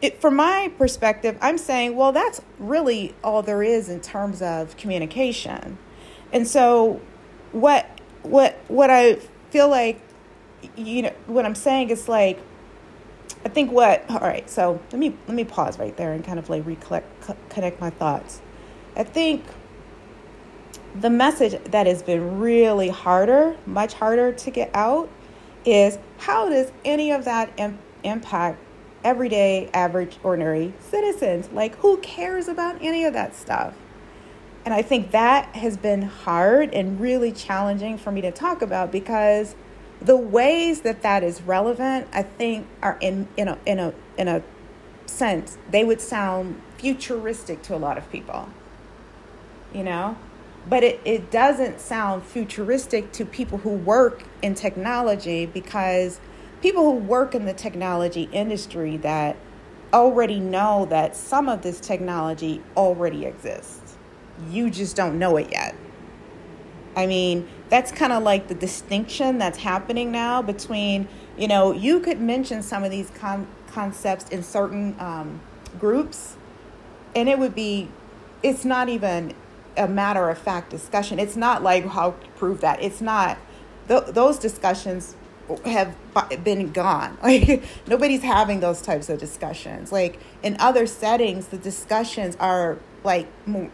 it, 0.00 0.20
from 0.20 0.36
my 0.36 0.72
perspective, 0.78 1.36
I'm 1.40 1.58
saying, 1.58 1.96
well, 1.96 2.12
that's 2.12 2.40
really 2.58 3.14
all 3.24 3.42
there 3.42 3.62
is 3.62 3.88
in 3.88 4.00
terms 4.00 4.42
of 4.42 4.76
communication, 4.76 5.78
and 6.32 6.46
so 6.46 7.00
what 7.52 7.86
what 8.22 8.58
what 8.68 8.90
I 8.90 9.18
feel 9.50 9.68
like, 9.68 10.00
you 10.76 11.02
know, 11.02 11.12
what 11.26 11.44
I'm 11.44 11.54
saying 11.54 11.90
is 11.90 12.08
like, 12.08 12.38
I 13.44 13.48
think 13.48 13.72
what 13.72 14.08
all 14.10 14.20
right. 14.20 14.48
So 14.48 14.80
let 14.92 14.98
me 14.98 15.16
let 15.26 15.34
me 15.34 15.44
pause 15.44 15.78
right 15.78 15.96
there 15.96 16.12
and 16.12 16.24
kind 16.24 16.38
of 16.38 16.48
like 16.48 16.66
recollect 16.66 17.06
connect 17.48 17.80
my 17.80 17.90
thoughts. 17.90 18.40
I 18.96 19.04
think 19.04 19.44
the 20.94 21.10
message 21.10 21.62
that 21.64 21.86
has 21.86 22.02
been 22.02 22.38
really 22.40 22.88
harder, 22.88 23.56
much 23.66 23.94
harder 23.94 24.32
to 24.32 24.50
get 24.50 24.70
out, 24.74 25.08
is 25.64 25.98
how 26.18 26.48
does 26.48 26.72
any 26.84 27.12
of 27.12 27.24
that 27.24 27.52
Im- 27.56 27.78
impact 28.02 28.58
everyday, 29.04 29.68
average, 29.72 30.18
ordinary 30.22 30.74
citizens? 30.80 31.48
Like, 31.52 31.76
who 31.76 31.98
cares 31.98 32.48
about 32.48 32.82
any 32.82 33.04
of 33.04 33.12
that 33.14 33.34
stuff? 33.34 33.74
And 34.64 34.74
I 34.74 34.82
think 34.82 35.12
that 35.12 35.56
has 35.56 35.76
been 35.76 36.02
hard 36.02 36.74
and 36.74 37.00
really 37.00 37.32
challenging 37.32 37.96
for 37.96 38.12
me 38.12 38.20
to 38.20 38.30
talk 38.30 38.60
about 38.60 38.92
because 38.92 39.54
the 40.00 40.16
ways 40.16 40.82
that 40.82 41.02
that 41.02 41.22
is 41.22 41.42
relevant, 41.42 42.08
I 42.12 42.22
think, 42.22 42.66
are 42.82 42.98
in 43.00 43.28
in 43.36 43.48
a 43.48 43.58
in 43.64 43.78
a 43.78 43.94
in 44.16 44.28
a 44.28 44.42
sense 45.06 45.56
they 45.70 45.84
would 45.84 46.00
sound 46.00 46.60
futuristic 46.76 47.62
to 47.62 47.74
a 47.74 47.78
lot 47.78 47.98
of 47.98 48.10
people. 48.12 48.48
You 49.72 49.84
know, 49.84 50.16
but 50.68 50.84
it, 50.84 51.00
it 51.04 51.30
doesn't 51.30 51.80
sound 51.80 52.22
futuristic 52.24 53.12
to 53.12 53.24
people 53.24 53.58
who 53.58 53.70
work 53.70 54.24
in 54.42 54.54
technology 54.54 55.46
because 55.46 56.20
people 56.62 56.84
who 56.84 56.98
work 56.98 57.34
in 57.34 57.44
the 57.44 57.52
technology 57.52 58.28
industry 58.32 58.96
that 58.98 59.36
already 59.92 60.40
know 60.40 60.86
that 60.90 61.16
some 61.16 61.48
of 61.48 61.62
this 61.62 61.80
technology 61.80 62.62
already 62.76 63.24
exists. 63.24 63.96
You 64.50 64.70
just 64.70 64.96
don't 64.96 65.18
know 65.18 65.36
it 65.36 65.50
yet. 65.50 65.74
I 66.96 67.06
mean, 67.06 67.48
that's 67.68 67.92
kind 67.92 68.12
of 68.12 68.22
like 68.22 68.48
the 68.48 68.54
distinction 68.54 69.38
that's 69.38 69.58
happening 69.58 70.10
now 70.10 70.42
between, 70.42 71.08
you 71.36 71.46
know, 71.46 71.72
you 71.72 72.00
could 72.00 72.20
mention 72.20 72.62
some 72.62 72.82
of 72.82 72.90
these 72.90 73.10
con- 73.10 73.46
concepts 73.68 74.28
in 74.30 74.42
certain 74.42 74.96
um, 74.98 75.40
groups, 75.78 76.36
and 77.14 77.28
it 77.28 77.38
would 77.38 77.54
be, 77.54 77.88
it's 78.42 78.64
not 78.64 78.88
even 78.88 79.34
a 79.76 79.86
matter 79.86 80.28
of 80.28 80.38
fact 80.38 80.70
discussion. 80.70 81.18
It's 81.18 81.36
not 81.36 81.62
like 81.62 81.86
how 81.86 82.12
to 82.12 82.28
prove 82.30 82.60
that. 82.62 82.82
It's 82.82 83.00
not. 83.00 83.38
Th- 83.86 84.04
those 84.06 84.38
discussions 84.38 85.14
have 85.64 85.96
been 86.44 86.72
gone. 86.72 87.18
Like 87.22 87.62
nobody's 87.86 88.22
having 88.22 88.60
those 88.60 88.80
types 88.80 89.08
of 89.08 89.18
discussions. 89.18 89.92
Like 89.92 90.18
in 90.42 90.56
other 90.58 90.86
settings, 90.86 91.48
the 91.48 91.58
discussions 91.58 92.36
are 92.36 92.78
like 93.04 93.26
more 93.46 93.70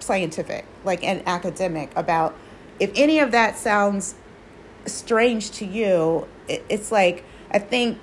scientific, 0.00 0.64
like 0.84 1.04
and 1.04 1.22
academic 1.26 1.90
about 1.96 2.34
if 2.78 2.90
any 2.94 3.18
of 3.18 3.32
that 3.32 3.56
sounds 3.56 4.14
strange 4.86 5.50
to 5.52 5.64
you, 5.64 6.26
it's 6.48 6.92
like 6.92 7.24
I 7.50 7.58
think 7.58 7.98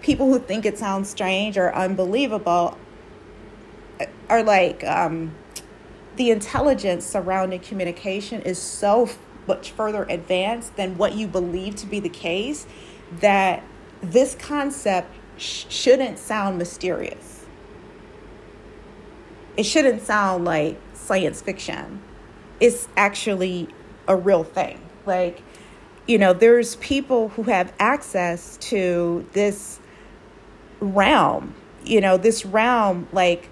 people 0.00 0.26
who 0.26 0.38
think 0.38 0.64
it 0.64 0.78
sounds 0.78 1.10
strange 1.10 1.56
or 1.56 1.74
unbelievable 1.74 2.76
uh, 4.00 4.06
are 4.28 4.42
like 4.42 4.84
um, 4.84 5.34
the 6.16 6.30
intelligence 6.30 7.04
surrounding 7.06 7.60
communication 7.60 8.42
is 8.42 8.58
so 8.58 9.08
much 9.48 9.72
further 9.72 10.04
advanced 10.04 10.76
than 10.76 10.96
what 10.96 11.14
you 11.14 11.26
believe 11.26 11.74
to 11.76 11.86
be 11.86 11.98
the 11.98 12.08
case 12.08 12.66
that 13.20 13.64
this 14.00 14.34
concept 14.36 15.10
sh- 15.38 15.64
shouldn't 15.68 16.18
sound 16.18 16.58
mysterious. 16.58 17.46
It 19.56 19.64
shouldn't 19.64 20.02
sound 20.02 20.44
like 20.44 20.78
science 20.94 21.42
fiction. 21.42 22.00
It's 22.60 22.86
actually 22.96 23.68
a 24.06 24.14
real 24.14 24.44
thing. 24.44 24.80
Like, 25.06 25.42
you 26.06 26.18
know, 26.18 26.32
there's 26.32 26.76
people 26.76 27.30
who 27.30 27.44
have 27.44 27.72
access 27.80 28.56
to 28.58 29.26
this 29.32 29.80
realm, 30.80 31.54
you 31.84 32.00
know, 32.00 32.16
this 32.16 32.44
realm 32.44 33.08
like 33.12 33.48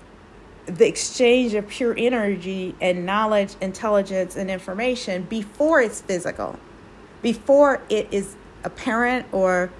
the 0.67 0.87
exchange 0.87 1.55
of 1.55 1.69
pure 1.69 1.95
energy 1.97 2.75
and 2.81 3.07
knowledge, 3.07 3.55
intelligence, 3.61 4.37
and 4.37 4.51
information 4.51 5.23
before 5.23 5.81
it's 5.81 6.01
physical, 6.01 6.59
before 7.23 7.83
it 7.89 8.09
is 8.11 8.37
apparent 8.65 9.27
or 9.33 9.71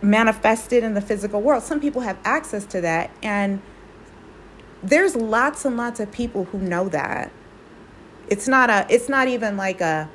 manifested 0.00 0.84
in 0.84 0.94
the 0.94 1.00
physical 1.00 1.42
world. 1.42 1.62
Some 1.62 1.80
people 1.80 2.02
have 2.02 2.18
access 2.24 2.64
to 2.66 2.80
that, 2.80 3.10
and 3.22 3.60
there's 4.82 5.16
lots 5.16 5.64
and 5.64 5.76
lots 5.76 6.00
of 6.00 6.10
people 6.12 6.44
who 6.44 6.58
know 6.58 6.88
that. 6.88 7.32
It's 8.28 8.46
not 8.46 8.70
a. 8.70 8.86
It's 8.88 9.08
not 9.08 9.28
even 9.28 9.56
like 9.56 9.80
a. 9.80 10.08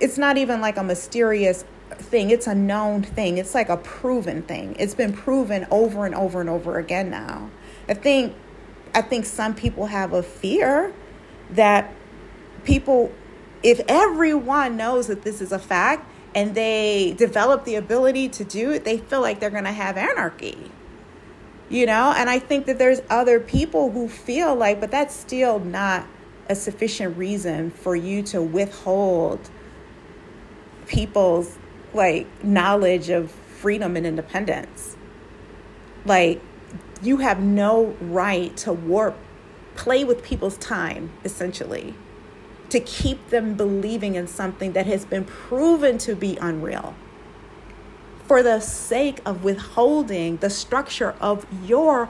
It's 0.00 0.18
not 0.18 0.36
even 0.36 0.60
like 0.60 0.76
a 0.76 0.84
mysterious 0.84 1.64
thing. 1.90 2.30
It's 2.30 2.46
a 2.46 2.54
known 2.54 3.02
thing. 3.02 3.38
It's 3.38 3.54
like 3.54 3.68
a 3.68 3.76
proven 3.78 4.42
thing. 4.42 4.76
It's 4.78 4.94
been 4.94 5.12
proven 5.12 5.66
over 5.70 6.06
and 6.06 6.14
over 6.14 6.40
and 6.40 6.50
over 6.50 6.78
again 6.78 7.10
now. 7.10 7.50
I 7.92 7.94
think 7.94 8.34
I 8.94 9.02
think 9.02 9.26
some 9.26 9.54
people 9.54 9.84
have 9.84 10.14
a 10.14 10.22
fear 10.22 10.94
that 11.50 11.92
people 12.64 13.12
if 13.62 13.82
everyone 13.86 14.78
knows 14.78 15.08
that 15.08 15.20
this 15.20 15.42
is 15.42 15.52
a 15.52 15.58
fact 15.58 16.10
and 16.34 16.54
they 16.54 17.14
develop 17.18 17.66
the 17.66 17.74
ability 17.74 18.30
to 18.30 18.44
do 18.44 18.70
it, 18.70 18.84
they 18.84 18.96
feel 18.96 19.20
like 19.20 19.40
they're 19.40 19.50
going 19.50 19.64
to 19.64 19.72
have 19.72 19.98
anarchy. 19.98 20.70
You 21.68 21.84
know, 21.84 22.14
and 22.16 22.30
I 22.30 22.38
think 22.38 22.64
that 22.64 22.78
there's 22.78 23.02
other 23.10 23.38
people 23.38 23.90
who 23.90 24.08
feel 24.08 24.54
like 24.54 24.80
but 24.80 24.90
that's 24.90 25.14
still 25.14 25.58
not 25.58 26.06
a 26.48 26.54
sufficient 26.54 27.18
reason 27.18 27.70
for 27.70 27.94
you 27.94 28.22
to 28.22 28.40
withhold 28.40 29.50
people's 30.86 31.58
like 31.92 32.26
knowledge 32.42 33.10
of 33.10 33.30
freedom 33.30 33.98
and 33.98 34.06
independence. 34.06 34.96
Like 36.06 36.40
you 37.02 37.18
have 37.18 37.42
no 37.42 37.96
right 38.00 38.56
to 38.58 38.72
warp, 38.72 39.16
play 39.74 40.04
with 40.04 40.22
people's 40.22 40.56
time, 40.56 41.10
essentially, 41.24 41.94
to 42.68 42.78
keep 42.80 43.28
them 43.28 43.54
believing 43.54 44.14
in 44.14 44.26
something 44.26 44.72
that 44.72 44.86
has 44.86 45.04
been 45.04 45.24
proven 45.24 45.98
to 45.98 46.14
be 46.14 46.36
unreal. 46.40 46.94
For 48.26 48.42
the 48.42 48.60
sake 48.60 49.20
of 49.26 49.44
withholding 49.44 50.38
the 50.38 50.48
structure 50.48 51.14
of 51.20 51.46
your 51.64 52.08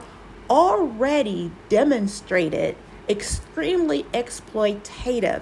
already 0.49 1.51
demonstrated 1.69 2.75
extremely 3.09 4.03
exploitative, 4.13 5.41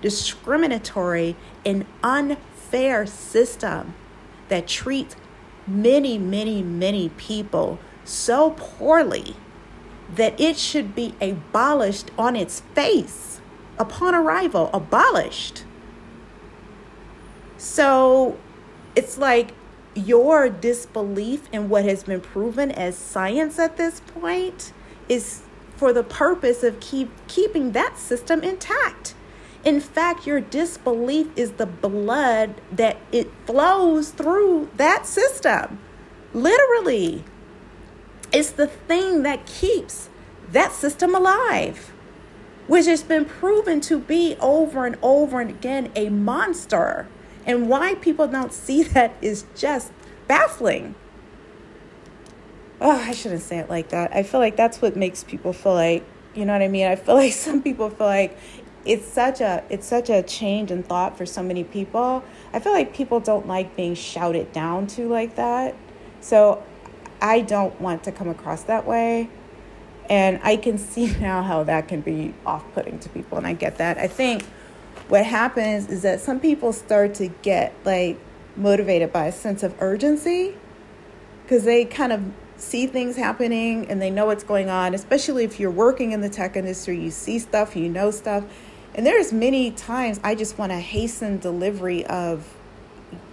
discriminatory, 0.00 1.36
and 1.66 1.84
unfair 2.02 3.06
system 3.06 3.94
that 4.48 4.68
treats 4.68 5.16
many, 5.66 6.16
many, 6.18 6.62
many 6.62 7.08
people 7.10 7.78
so 8.04 8.50
poorly 8.56 9.36
that 10.14 10.38
it 10.40 10.56
should 10.56 10.94
be 10.94 11.14
abolished 11.20 12.10
on 12.18 12.36
its 12.36 12.60
face 12.74 13.40
upon 13.78 14.14
arrival, 14.14 14.70
abolished. 14.72 15.64
So 17.56 18.38
it's 18.94 19.18
like 19.18 19.52
your 19.94 20.48
disbelief 20.48 21.48
in 21.52 21.68
what 21.68 21.84
has 21.84 22.04
been 22.04 22.20
proven 22.20 22.70
as 22.70 22.96
science 22.96 23.58
at 23.58 23.76
this 23.76 24.00
point 24.00 24.72
is 25.08 25.42
for 25.76 25.92
the 25.92 26.02
purpose 26.02 26.62
of 26.62 26.80
keep 26.80 27.10
keeping 27.26 27.72
that 27.72 27.98
system 27.98 28.42
intact. 28.42 29.14
In 29.64 29.80
fact, 29.80 30.26
your 30.26 30.40
disbelief 30.40 31.28
is 31.36 31.52
the 31.52 31.66
blood 31.66 32.60
that 32.70 32.98
it 33.10 33.30
flows 33.46 34.10
through 34.10 34.68
that 34.76 35.06
system. 35.06 35.78
Literally. 36.32 37.24
It's 38.34 38.50
the 38.50 38.66
thing 38.66 39.22
that 39.22 39.46
keeps 39.46 40.08
that 40.50 40.72
system 40.72 41.14
alive, 41.14 41.92
which 42.66 42.86
has 42.86 43.04
been 43.04 43.26
proven 43.26 43.80
to 43.82 44.00
be 44.00 44.36
over 44.40 44.86
and 44.86 44.96
over 45.02 45.40
and 45.40 45.50
again 45.50 45.92
a 45.94 46.08
monster. 46.08 47.06
And 47.46 47.68
why 47.68 47.94
people 47.94 48.26
don't 48.26 48.52
see 48.52 48.82
that 48.94 49.14
is 49.22 49.44
just 49.54 49.92
baffling. 50.26 50.96
Oh, 52.80 52.90
I 52.90 53.12
shouldn't 53.12 53.42
say 53.42 53.58
it 53.58 53.70
like 53.70 53.90
that. 53.90 54.12
I 54.12 54.24
feel 54.24 54.40
like 54.40 54.56
that's 54.56 54.82
what 54.82 54.96
makes 54.96 55.22
people 55.22 55.52
feel 55.52 55.74
like, 55.74 56.04
you 56.34 56.44
know 56.44 56.54
what 56.54 56.62
I 56.62 56.66
mean? 56.68 56.88
I 56.88 56.96
feel 56.96 57.14
like 57.24 57.32
some 57.34 57.62
people 57.62 57.88
feel 57.88 58.08
like 58.08 58.36
it's 58.84 59.06
such 59.06 59.40
a 59.40 59.62
it's 59.70 59.86
such 59.86 60.10
a 60.10 60.22
change 60.24 60.72
in 60.72 60.82
thought 60.82 61.16
for 61.16 61.24
so 61.24 61.40
many 61.40 61.62
people. 61.62 62.24
I 62.52 62.58
feel 62.58 62.72
like 62.72 62.92
people 62.92 63.20
don't 63.20 63.46
like 63.46 63.76
being 63.76 63.94
shouted 63.94 64.52
down 64.52 64.88
to 64.88 65.08
like 65.08 65.36
that. 65.36 65.76
So 66.20 66.64
I 67.24 67.40
don't 67.40 67.80
want 67.80 68.04
to 68.04 68.12
come 68.12 68.28
across 68.28 68.64
that 68.64 68.86
way. 68.86 69.30
And 70.10 70.38
I 70.42 70.58
can 70.58 70.76
see 70.76 71.06
now 71.20 71.42
how 71.42 71.64
that 71.64 71.88
can 71.88 72.02
be 72.02 72.34
off 72.44 72.62
putting 72.74 72.98
to 73.00 73.08
people. 73.08 73.38
And 73.38 73.46
I 73.46 73.54
get 73.54 73.78
that. 73.78 73.96
I 73.96 74.08
think 74.08 74.44
what 75.08 75.24
happens 75.24 75.88
is 75.88 76.02
that 76.02 76.20
some 76.20 76.38
people 76.38 76.72
start 76.74 77.14
to 77.14 77.28
get 77.28 77.74
like 77.84 78.18
motivated 78.56 79.10
by 79.10 79.26
a 79.26 79.32
sense 79.32 79.62
of 79.62 79.74
urgency 79.80 80.54
because 81.42 81.64
they 81.64 81.86
kind 81.86 82.12
of 82.12 82.22
see 82.56 82.86
things 82.86 83.16
happening 83.16 83.86
and 83.88 84.00
they 84.02 84.10
know 84.10 84.26
what's 84.26 84.44
going 84.44 84.68
on, 84.68 84.92
especially 84.94 85.44
if 85.44 85.58
you're 85.58 85.70
working 85.70 86.12
in 86.12 86.20
the 86.20 86.28
tech 86.28 86.56
industry, 86.56 87.00
you 87.00 87.10
see 87.10 87.38
stuff, 87.38 87.74
you 87.74 87.88
know 87.88 88.10
stuff. 88.10 88.44
And 88.94 89.06
there's 89.06 89.32
many 89.32 89.70
times 89.70 90.20
I 90.22 90.34
just 90.34 90.58
want 90.58 90.72
to 90.72 90.78
hasten 90.78 91.38
delivery 91.38 92.04
of, 92.04 92.54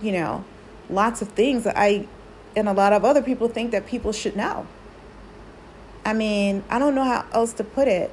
you 0.01 0.13
know, 0.13 0.45
lots 0.89 1.21
of 1.21 1.27
things 1.29 1.65
that 1.65 1.77
I 1.77 2.07
and 2.55 2.67
a 2.67 2.73
lot 2.73 2.93
of 2.93 3.05
other 3.05 3.21
people 3.21 3.47
think 3.47 3.71
that 3.71 3.85
people 3.85 4.11
should 4.11 4.35
know. 4.35 4.67
I 6.05 6.13
mean, 6.13 6.63
I 6.69 6.79
don't 6.79 6.95
know 6.95 7.03
how 7.03 7.25
else 7.31 7.53
to 7.53 7.63
put 7.63 7.87
it. 7.87 8.11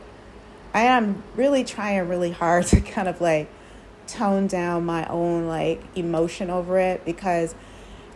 I 0.75 0.83
am 0.83 1.23
really 1.35 1.65
trying 1.65 2.09
really 2.09 2.31
hard 2.33 2.67
to 2.69 2.81
kind 2.81 3.09
of 3.09 3.21
like 3.21 3.49
tone 4.07 4.47
down 4.47 4.87
my 4.87 5.07
own 5.07 5.47
like 5.47 5.83
emotion 5.95 6.51
over 6.51 6.79
it 6.79 7.05
because 7.05 7.55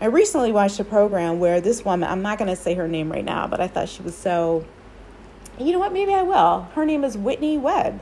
I 0.00 0.06
recently 0.06 0.52
watched 0.52 0.80
a 0.80 0.85
program 0.85 1.38
where 1.38 1.61
this 1.61 1.85
woman, 1.85 2.08
I'm 2.08 2.22
not 2.22 2.38
going 2.38 2.50
to 2.50 2.56
say 2.56 2.74
her 2.74 2.88
name 2.88 3.12
right 3.12 3.24
now, 3.24 3.46
but 3.46 3.61
I 3.61 3.68
thought 3.68 3.88
she 3.88 4.02
was 4.02 4.16
so 4.16 4.64
you 5.58 5.72
know 5.72 5.78
what, 5.78 5.92
maybe 5.92 6.12
I 6.12 6.22
will. 6.22 6.62
Her 6.74 6.85
name 6.85 7.04
is 7.04 7.16
Whitney 7.16 7.58
Webb. 7.58 8.00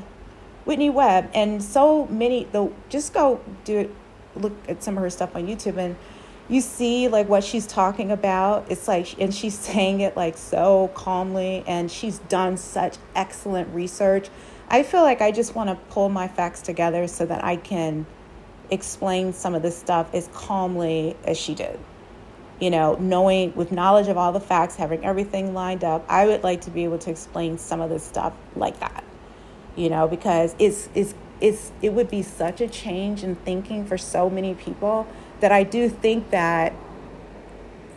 Whitney 0.64 0.90
Webb 0.90 1.30
and 1.34 1.62
so 1.62 2.06
many 2.06 2.44
the 2.44 2.70
just 2.88 3.12
go 3.12 3.40
do 3.64 3.78
it 3.78 3.94
look 4.36 4.52
at 4.68 4.82
some 4.82 4.96
of 4.96 5.02
her 5.02 5.10
stuff 5.10 5.34
on 5.34 5.46
YouTube 5.46 5.76
and 5.76 5.96
you 6.50 6.60
see 6.60 7.06
like 7.06 7.28
what 7.28 7.44
she's 7.44 7.66
talking 7.66 8.10
about 8.10 8.70
it's 8.70 8.88
like 8.88 9.18
and 9.20 9.32
she's 9.32 9.58
saying 9.58 10.00
it 10.00 10.16
like 10.16 10.36
so 10.36 10.90
calmly 10.94 11.64
and 11.66 11.90
she's 11.90 12.18
done 12.20 12.56
such 12.56 12.96
excellent 13.14 13.72
research. 13.74 14.28
I 14.68 14.82
feel 14.82 15.02
like 15.02 15.20
i 15.20 15.30
just 15.30 15.54
want 15.54 15.70
to 15.70 15.76
pull 15.92 16.08
my 16.08 16.28
facts 16.28 16.60
together 16.60 17.06
so 17.06 17.24
that 17.26 17.44
i 17.44 17.56
can 17.56 18.04
explain 18.70 19.32
some 19.32 19.54
of 19.54 19.62
this 19.62 19.76
stuff 19.76 20.14
as 20.14 20.28
calmly 20.32 21.16
as 21.24 21.38
she 21.38 21.54
did. 21.54 21.78
You 22.58 22.70
know 22.70 22.96
knowing 22.96 23.54
with 23.54 23.72
knowledge 23.72 24.08
of 24.08 24.18
all 24.18 24.32
the 24.32 24.40
facts 24.40 24.76
having 24.76 25.04
everything 25.04 25.54
lined 25.54 25.84
up 25.84 26.04
i 26.08 26.26
would 26.26 26.42
like 26.42 26.62
to 26.62 26.70
be 26.70 26.84
able 26.84 26.98
to 26.98 27.10
explain 27.10 27.58
some 27.58 27.80
of 27.80 27.90
this 27.90 28.02
stuff 28.02 28.34
like 28.56 28.80
that. 28.80 29.04
You 29.76 29.88
know 29.88 30.08
because 30.08 30.56
it's 30.58 30.88
it's 30.94 31.14
it's 31.40 31.72
it 31.80 31.92
would 31.92 32.10
be 32.10 32.22
such 32.22 32.60
a 32.60 32.68
change 32.68 33.22
in 33.24 33.34
thinking 33.34 33.86
for 33.86 33.96
so 33.96 34.28
many 34.28 34.54
people 34.54 35.06
that 35.40 35.52
I 35.52 35.62
do 35.62 35.88
think 35.88 36.30
that 36.30 36.72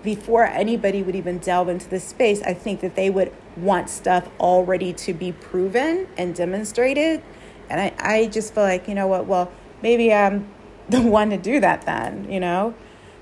before 0.03 0.45
anybody 0.45 1.01
would 1.01 1.15
even 1.15 1.39
delve 1.39 1.69
into 1.69 1.89
this 1.89 2.03
space, 2.03 2.41
I 2.43 2.53
think 2.53 2.81
that 2.81 2.95
they 2.95 3.09
would 3.09 3.31
want 3.55 3.89
stuff 3.89 4.27
already 4.39 4.93
to 4.93 5.13
be 5.13 5.31
proven 5.31 6.07
and 6.17 6.35
demonstrated. 6.35 7.23
And 7.69 7.79
I, 7.79 7.93
I 7.97 8.27
just 8.27 8.53
feel 8.53 8.63
like, 8.63 8.87
you 8.87 8.95
know 8.95 9.07
what, 9.07 9.25
well, 9.25 9.51
maybe 9.81 10.13
I'm 10.13 10.47
the 10.89 11.01
one 11.01 11.29
to 11.29 11.37
do 11.37 11.59
that 11.61 11.83
then, 11.83 12.29
you 12.29 12.39
know? 12.39 12.73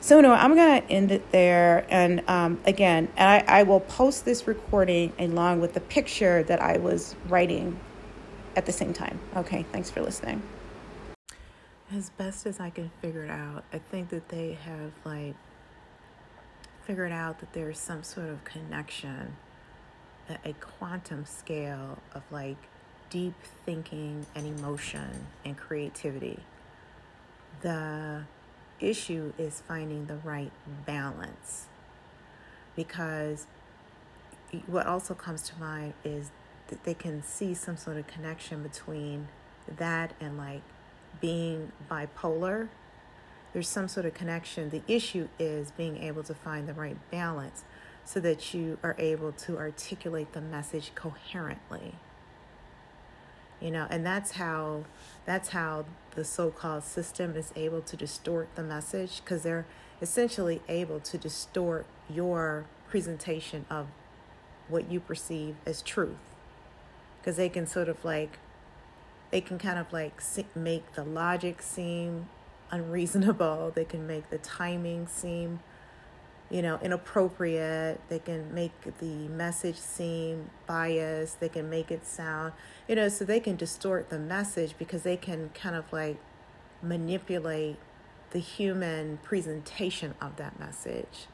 So, 0.02 0.20
no, 0.20 0.34
I'm 0.34 0.56
going 0.56 0.82
to 0.82 0.90
end 0.92 1.12
it 1.12 1.32
there. 1.32 1.86
And 1.88 2.28
um, 2.28 2.60
again, 2.66 3.08
I, 3.18 3.44
I 3.48 3.64
will 3.64 3.82
post 3.82 4.26
this 4.26 4.48
recording 4.48 5.14
along 5.20 5.62
with 5.62 5.74
the 5.76 5.80
picture 5.80 6.42
that 6.44 6.60
I 6.60 6.78
was 6.78 7.16
writing 7.28 7.80
at 8.56 8.66
the 8.66 8.72
same 8.72 8.94
time. 8.94 9.20
Okay, 9.36 9.64
thanks 9.72 9.92
for 9.92 10.02
listening 10.02 10.42
as 11.94 12.10
best 12.12 12.46
as 12.46 12.60
I 12.60 12.70
can 12.70 12.90
figure 13.02 13.26
it 13.26 13.32
out, 13.32 13.64
I 13.74 13.80
think 13.80 14.10
that 14.10 14.30
they 14.30 14.58
have 14.66 14.92
like 15.04 15.36
figured 16.84 17.12
out 17.12 17.40
that 17.40 17.54
there's 17.54 17.80
some 17.80 18.04
sort 18.04 18.30
of 18.30 18.44
connection 18.44 19.36
at 20.30 20.40
a 20.46 20.54
quantum 20.54 21.26
scale 21.26 21.98
of 22.14 22.24
like 22.32 22.58
deep 23.10 23.36
thinking 23.66 24.26
and 24.36 24.48
emotion 24.48 25.28
and 25.44 25.58
creativity. 25.58 26.40
The 27.62 28.24
issue 28.80 29.34
is 29.38 29.62
finding 29.68 30.08
the 30.08 30.16
right 30.18 30.52
balance 30.86 31.68
because 32.76 33.48
what 34.66 34.88
also 34.88 35.14
comes 35.14 35.44
to 35.44 35.60
mind 35.60 35.94
is 36.04 36.32
that 36.70 36.84
they 36.84 36.94
can 36.94 37.22
see 37.22 37.54
some 37.54 37.78
sort 37.78 37.98
of 37.98 38.08
connection 38.08 38.64
between 38.64 39.28
that 39.78 40.14
and 40.20 40.38
like 40.38 40.62
being 41.20 41.72
bipolar, 41.90 42.70
there's 43.54 43.68
some 43.68 43.88
sort 43.88 44.06
of 44.06 44.14
connection. 44.14 44.70
The 44.70 44.82
issue 44.88 45.28
is 45.38 45.72
being 45.72 45.98
able 45.98 46.24
to 46.24 46.34
find 46.34 46.68
the 46.68 46.74
right 46.74 46.98
balance 47.12 47.64
so 48.06 48.20
that 48.22 48.54
you 48.54 48.78
are 48.84 48.96
able 48.98 49.32
to 49.32 49.58
articulate 49.58 50.34
the 50.34 50.42
message 50.42 50.92
coherently. 50.96 51.96
You 53.60 53.72
know, 53.72 53.86
and 53.90 54.06
that's 54.06 54.32
how 54.32 54.86
that's 55.26 55.50
how 55.50 55.86
the 56.16 56.26
so-called 56.26 56.84
system 56.84 57.36
is 57.36 57.54
able 57.56 57.82
to 57.82 57.96
distort 57.96 58.50
the 58.56 58.64
message 58.64 59.22
because 59.24 59.44
they're 59.44 59.68
essentially 60.02 60.62
able 60.68 61.00
to 61.00 61.18
distort 61.18 61.86
your 62.10 62.66
presentation 62.90 63.66
of 63.70 63.88
what 64.68 64.90
you 64.92 65.00
perceive 65.00 65.56
as 65.66 65.82
truth 65.82 66.18
because 67.20 67.38
they 67.38 67.50
can 67.50 67.68
sort 67.68 67.88
of 67.88 68.04
like 68.04 68.40
they 69.32 69.42
can 69.42 69.58
kind 69.58 69.80
of 69.80 69.92
like 69.92 70.22
make 70.56 70.94
the 70.94 71.04
logic 71.04 71.62
seem 71.62 72.28
unreasonable. 72.70 73.72
They 73.74 73.86
can 73.86 74.06
make 74.06 74.30
the 74.30 74.38
timing 74.38 75.08
seem, 75.08 75.62
you 76.50 76.62
know, 76.62 76.78
inappropriate. 76.82 78.02
They 78.10 78.20
can 78.20 78.54
make 78.54 78.74
the 79.00 79.28
message 79.30 79.78
seem 79.78 80.50
biased. 80.68 81.40
They 81.40 81.50
can 81.50 81.70
make 81.70 81.92
it 81.92 82.06
sound, 82.06 82.54
you 82.88 82.96
know, 82.96 83.08
so 83.08 83.24
they 83.24 83.40
can 83.40 83.56
distort 83.56 84.10
the 84.10 84.20
message 84.20 84.76
because 84.78 85.04
they 85.04 85.18
can 85.18 85.50
kind 85.54 85.76
of 85.76 85.92
like 85.94 86.18
manipulate 86.82 87.78
the 88.32 88.40
human 88.40 89.18
presentation 89.24 90.14
of 90.22 90.36
that 90.36 90.60
message. 90.60 91.28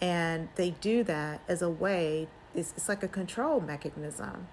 And 0.00 0.48
they 0.56 0.70
do 0.70 1.04
that 1.04 1.40
as 1.48 1.62
a 1.62 1.70
way, 1.70 2.28
it's, 2.54 2.72
it's 2.76 2.88
like 2.88 3.02
a 3.02 3.08
control 3.08 3.60
mechanism 3.60 4.48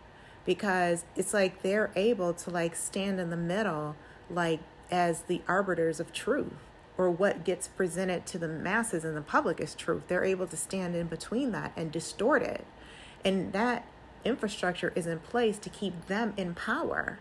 because 0.46 1.06
it's 1.16 1.34
like 1.34 1.62
they're 1.62 1.92
able 1.96 2.34
to 2.34 2.50
like 2.50 2.76
stand 2.76 3.20
in 3.20 3.30
the 3.30 3.38
middle 3.38 3.96
like 4.30 4.60
as 4.92 5.22
the 5.22 5.42
arbiters 5.48 6.00
of 6.00 6.14
truth 6.14 6.54
or 6.98 7.10
what 7.10 7.44
gets 7.44 7.68
presented 7.68 8.26
to 8.28 8.38
the 8.38 8.48
masses 8.48 9.04
and 9.04 9.18
the 9.18 9.22
public 9.22 9.60
is 9.60 9.74
truth. 9.74 10.04
They're 10.08 10.24
able 10.24 10.48
to 10.48 10.58
stand 10.58 10.96
in 10.96 11.08
between 11.08 11.52
that 11.52 11.72
and 11.76 11.92
distort 11.92 12.44
it. 12.44 12.66
And 13.26 13.52
that 13.54 13.88
infrastructure 14.24 14.94
is 14.96 15.08
in 15.08 15.20
place 15.20 15.58
to 15.60 15.70
keep 15.70 16.08
them 16.08 16.34
in 16.38 16.54
power. 16.54 17.20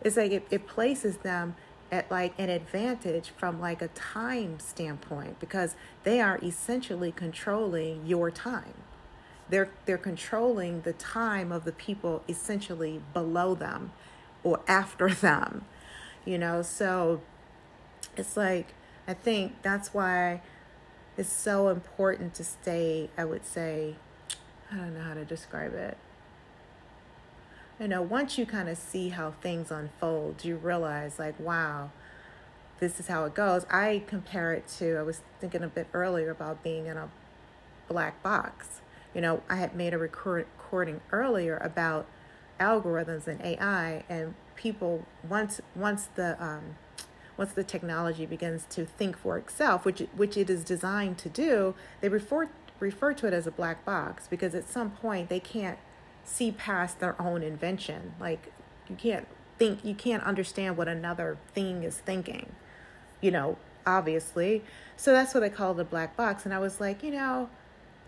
It's 0.00 0.16
like 0.16 0.30
it, 0.30 0.46
it 0.50 0.66
places 0.66 1.18
them 1.18 1.56
at 1.90 2.10
like 2.10 2.34
an 2.38 2.50
advantage 2.50 3.30
from 3.36 3.60
like 3.60 3.82
a 3.82 3.88
time 3.88 4.60
standpoint 4.60 5.40
because 5.40 5.74
they 6.04 6.20
are 6.20 6.38
essentially 6.42 7.10
controlling 7.10 8.06
your 8.06 8.30
time 8.30 8.74
they're 9.50 9.70
they're 9.86 9.98
controlling 9.98 10.82
the 10.82 10.92
time 10.94 11.52
of 11.52 11.64
the 11.64 11.72
people 11.72 12.22
essentially 12.28 13.00
below 13.12 13.54
them 13.54 13.92
or 14.42 14.60
after 14.68 15.08
them 15.14 15.64
you 16.24 16.36
know? 16.36 16.60
So 16.60 17.22
it's 18.16 18.36
like 18.36 18.74
i 19.06 19.14
think 19.14 19.62
that's 19.62 19.94
why 19.94 20.42
it's 21.16 21.32
so 21.32 21.68
important 21.68 22.34
to 22.34 22.44
stay 22.44 23.08
i 23.16 23.24
would 23.24 23.44
say 23.46 23.94
i 24.70 24.76
don't 24.76 24.94
know 24.94 25.02
how 25.02 25.14
to 25.14 25.24
describe 25.24 25.72
it. 25.72 25.96
You 27.80 27.88
know 27.88 28.02
once 28.02 28.36
you 28.36 28.44
kind 28.44 28.68
of 28.68 28.76
see 28.76 29.10
how 29.10 29.30
things 29.30 29.70
unfold 29.70 30.44
you 30.44 30.56
realize 30.56 31.18
like 31.18 31.38
wow 31.38 31.90
this 32.80 33.00
is 33.00 33.08
how 33.08 33.24
it 33.24 33.34
goes. 33.34 33.66
I 33.70 34.04
compare 34.06 34.52
it 34.52 34.68
to 34.78 34.96
i 34.96 35.02
was 35.02 35.22
thinking 35.40 35.62
a 35.62 35.68
bit 35.68 35.86
earlier 35.94 36.30
about 36.30 36.62
being 36.62 36.86
in 36.86 36.96
a 36.96 37.08
black 37.88 38.22
box 38.22 38.80
you 39.14 39.20
know, 39.20 39.42
I 39.48 39.56
had 39.56 39.74
made 39.74 39.94
a 39.94 39.98
recording 39.98 41.00
earlier 41.12 41.56
about 41.58 42.06
algorithms 42.60 43.26
and 43.26 43.40
AI, 43.40 44.04
and 44.08 44.34
people 44.56 45.06
once 45.28 45.60
once 45.74 46.08
the 46.14 46.42
um, 46.42 46.76
once 47.36 47.52
the 47.52 47.64
technology 47.64 48.26
begins 48.26 48.66
to 48.70 48.84
think 48.84 49.16
for 49.16 49.38
itself, 49.38 49.84
which 49.84 50.00
which 50.16 50.36
it 50.36 50.50
is 50.50 50.64
designed 50.64 51.18
to 51.18 51.28
do, 51.28 51.74
they 52.00 52.08
refer 52.08 52.48
refer 52.80 53.12
to 53.12 53.26
it 53.26 53.32
as 53.32 53.46
a 53.46 53.50
black 53.50 53.84
box 53.84 54.28
because 54.28 54.54
at 54.54 54.68
some 54.68 54.90
point 54.90 55.28
they 55.28 55.40
can't 55.40 55.78
see 56.24 56.52
past 56.52 57.00
their 57.00 57.20
own 57.20 57.42
invention. 57.42 58.14
Like 58.20 58.52
you 58.88 58.96
can't 58.96 59.26
think, 59.58 59.84
you 59.84 59.94
can't 59.94 60.22
understand 60.22 60.76
what 60.76 60.88
another 60.88 61.38
thing 61.52 61.82
is 61.82 61.98
thinking. 61.98 62.52
You 63.20 63.30
know, 63.30 63.58
obviously. 63.86 64.62
So 64.96 65.12
that's 65.12 65.34
what 65.34 65.40
they 65.40 65.50
call 65.50 65.74
the 65.74 65.84
black 65.84 66.16
box. 66.16 66.44
And 66.44 66.54
I 66.54 66.58
was 66.58 66.80
like, 66.80 67.02
you 67.02 67.10
know, 67.10 67.48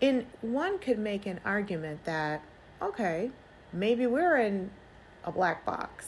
and 0.01 0.25
one 0.41 0.79
could 0.79 0.97
make 0.97 1.25
an 1.25 1.39
argument 1.45 2.05
that, 2.05 2.41
okay, 2.81 3.31
maybe 3.71 4.07
we're 4.07 4.37
in 4.37 4.71
a 5.23 5.31
black 5.31 5.63
box, 5.63 6.07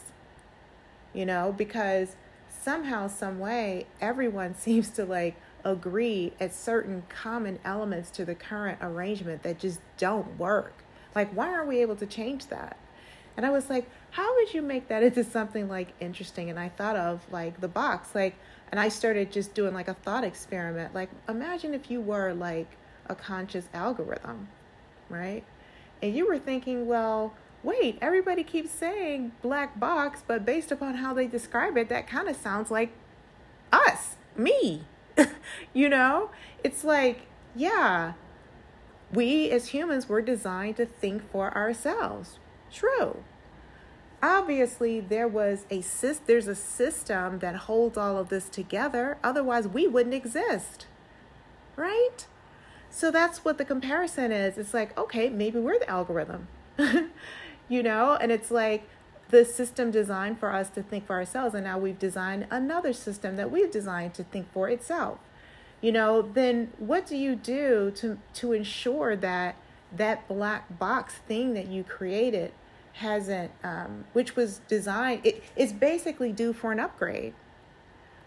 you 1.14 1.26
know, 1.26 1.54
because 1.56 2.16
somehow, 2.50 3.08
some 3.08 3.40
way, 3.40 3.86
everyone 4.02 4.56
seems 4.58 4.90
to 4.90 5.06
like 5.06 5.36
agree 5.64 6.34
at 6.40 6.54
certain 6.54 7.04
common 7.08 7.60
elements 7.64 8.10
to 8.12 8.26
the 8.26 8.36
current 8.36 8.80
arrangement 8.82 9.44
that 9.44 9.60
just 9.60 9.80
don't 9.98 10.38
work. 10.38 10.84
Like, 11.16 11.32
why 11.32 11.54
aren't 11.54 11.68
we 11.68 11.80
able 11.80 11.96
to 11.98 12.08
change 12.08 12.48
that? 12.48 12.78
And 13.38 13.46
I 13.46 13.50
was 13.50 13.70
like, 13.70 13.90
how 14.12 14.36
would 14.36 14.54
you 14.54 14.62
make 14.62 14.88
that 14.90 15.04
into 15.04 15.24
something 15.24 15.68
like 15.68 15.94
interesting? 16.00 16.50
And 16.50 16.60
I 16.60 16.70
thought 16.70 16.96
of 16.96 17.22
like 17.32 17.62
the 17.62 17.68
box, 17.68 18.14
like, 18.14 18.36
and 18.72 18.80
I 18.80 18.90
started 18.90 19.32
just 19.32 19.54
doing 19.54 19.74
like 19.74 19.88
a 19.88 19.94
thought 19.94 20.24
experiment. 20.24 20.94
Like, 20.94 21.10
imagine 21.30 21.74
if 21.74 21.90
you 21.90 22.02
were 22.02 22.34
like 22.34 22.68
a 23.08 23.16
conscious 23.16 23.66
algorithm, 23.74 24.50
right? 25.10 25.44
And 26.02 26.16
you 26.16 26.28
were 26.28 26.40
thinking, 26.40 26.86
well, 26.88 27.34
wait, 27.64 27.98
everybody 28.02 28.44
keeps 28.44 28.72
saying 28.72 29.32
black 29.42 29.80
box, 29.80 30.24
but 30.26 30.46
based 30.46 30.72
upon 30.72 30.96
how 30.96 31.14
they 31.14 31.28
describe 31.28 31.78
it, 31.78 31.90
that 31.90 32.08
kind 32.08 32.28
of 32.28 32.36
sounds 32.36 32.70
like 32.70 32.92
us, 33.72 34.16
me. 34.36 34.84
you 35.74 35.90
know? 35.90 36.30
It's 36.64 36.84
like, 36.84 37.28
yeah, 37.56 38.14
we 39.12 39.50
as 39.50 39.68
humans 39.70 40.10
were 40.10 40.22
designed 40.22 40.78
to 40.78 40.86
think 40.86 41.30
for 41.32 41.56
ourselves. 41.56 42.40
True. 42.72 43.24
Obviously, 44.22 45.00
there 45.02 45.28
was 45.28 45.66
a 45.70 45.84
there's 46.26 46.48
a 46.48 46.56
system 46.56 47.40
that 47.40 47.56
holds 47.56 47.98
all 47.98 48.18
of 48.18 48.30
this 48.30 48.48
together. 48.48 49.18
Otherwise, 49.24 49.68
we 49.68 49.86
wouldn't 49.86 50.16
exist. 50.16 50.88
Right? 51.76 52.26
So 52.94 53.10
that's 53.10 53.44
what 53.44 53.58
the 53.58 53.66
comparison 53.66 54.32
is. 54.32 54.58
It's 54.58 54.74
like, 54.74 54.98
okay, 54.98 55.28
maybe 55.30 55.60
we're 55.60 55.80
the 55.80 55.90
algorithm. 55.90 56.48
you 57.70 57.82
know, 57.82 58.18
and 58.22 58.32
it's 58.32 58.52
like 58.52 58.88
the 59.30 59.44
system 59.44 59.90
designed 59.90 60.40
for 60.40 60.54
us 60.54 60.70
to 60.70 60.84
think 60.84 61.08
for 61.08 61.16
ourselves 61.16 61.56
and 61.56 61.64
now 61.64 61.80
we've 61.80 61.98
designed 61.98 62.46
another 62.52 62.94
system 62.94 63.36
that 63.36 63.50
we've 63.50 63.72
designed 63.72 64.14
to 64.14 64.24
think 64.24 64.52
for 64.54 64.70
itself 64.70 65.18
you 65.82 65.92
know 65.92 66.22
then 66.22 66.72
what 66.78 67.08
do 67.08 67.18
you 67.18 67.36
do 67.36 67.92
to 67.96 68.20
to 68.36 68.54
ensure 68.54 69.16
that 69.16 69.56
that 69.92 70.28
black 70.28 70.78
box 70.78 71.16
thing 71.28 71.56
that 71.56 71.68
you 71.68 71.84
created 71.84 72.52
hasn't 72.94 73.52
um, 73.64 74.06
which 74.14 74.36
was 74.36 74.62
designed 74.68 75.26
it, 75.26 75.42
it's 75.56 75.74
basically 75.74 76.32
due 76.32 76.54
for 76.54 76.72
an 76.72 76.80
upgrade 76.80 77.34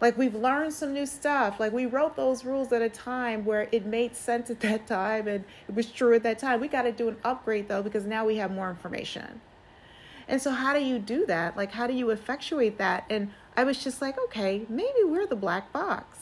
like 0.00 0.18
we've 0.18 0.35
learned 0.35 0.72
some 0.72 0.92
new 0.92 1.06
stuff. 1.06 1.59
Like 1.59 1.72
we 1.72 1.87
wrote 1.87 2.16
those 2.16 2.44
rules 2.44 2.72
at 2.72 2.82
a 2.82 2.88
time 2.88 3.44
where 3.44 3.68
it 3.72 3.87
made 3.87 4.14
sense 4.14 4.50
at 4.50 4.61
that 4.61 4.87
time 4.87 5.26
and 5.26 5.44
it 5.68 5.74
was 5.74 5.87
true 5.87 6.14
at 6.14 6.22
that 6.24 6.38
time. 6.38 6.61
We 6.61 6.68
got 6.68 6.82
to 6.82 6.92
do 6.92 7.09
an 7.09 7.16
upgrade 7.24 7.68
though 7.68 7.82
because 7.82 8.04
now 8.04 8.24
we 8.24 8.37
have 8.37 8.50
more 8.50 8.68
information. 8.68 9.40
And 10.28 10.42
so 10.42 10.50
how 10.50 10.74
do 10.74 10.85
you 10.85 10.98
do 10.98 11.24
that? 11.26 11.56
Like 11.56 11.72
how 11.72 11.87
do 11.87 11.94
you 11.94 12.11
effectuate 12.11 12.78
that? 12.78 13.04
And 13.09 13.30
i 13.59 13.64
was 13.64 13.82
just 13.82 14.02
like 14.02 14.18
okay 14.24 14.66
maybe 14.68 15.02
we're 15.04 15.26
the 15.26 15.37
black 15.37 15.72
box. 15.72 16.18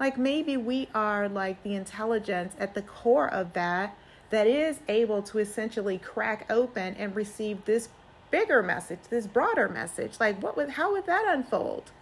Like 0.00 0.18
maybe 0.18 0.56
we 0.56 0.88
are 0.94 1.28
like 1.28 1.62
the 1.62 1.74
intelligence 1.74 2.54
at 2.58 2.74
the 2.74 2.82
core 2.82 3.32
of 3.32 3.52
that 3.52 3.96
that 4.30 4.46
is 4.46 4.80
able 4.88 5.22
to 5.22 5.38
essentially 5.38 5.98
crack 5.98 6.46
open 6.50 6.94
and 6.94 7.14
receive 7.14 7.64
this 7.66 7.88
bigger 8.32 8.62
message 8.64 8.98
this 9.10 9.28
broader 9.28 9.68
message. 9.68 10.18
Like 10.18 10.42
what 10.42 10.56
would 10.56 10.70
how 10.70 10.90
would 10.92 11.06
that 11.06 11.24
unfold 11.28 11.92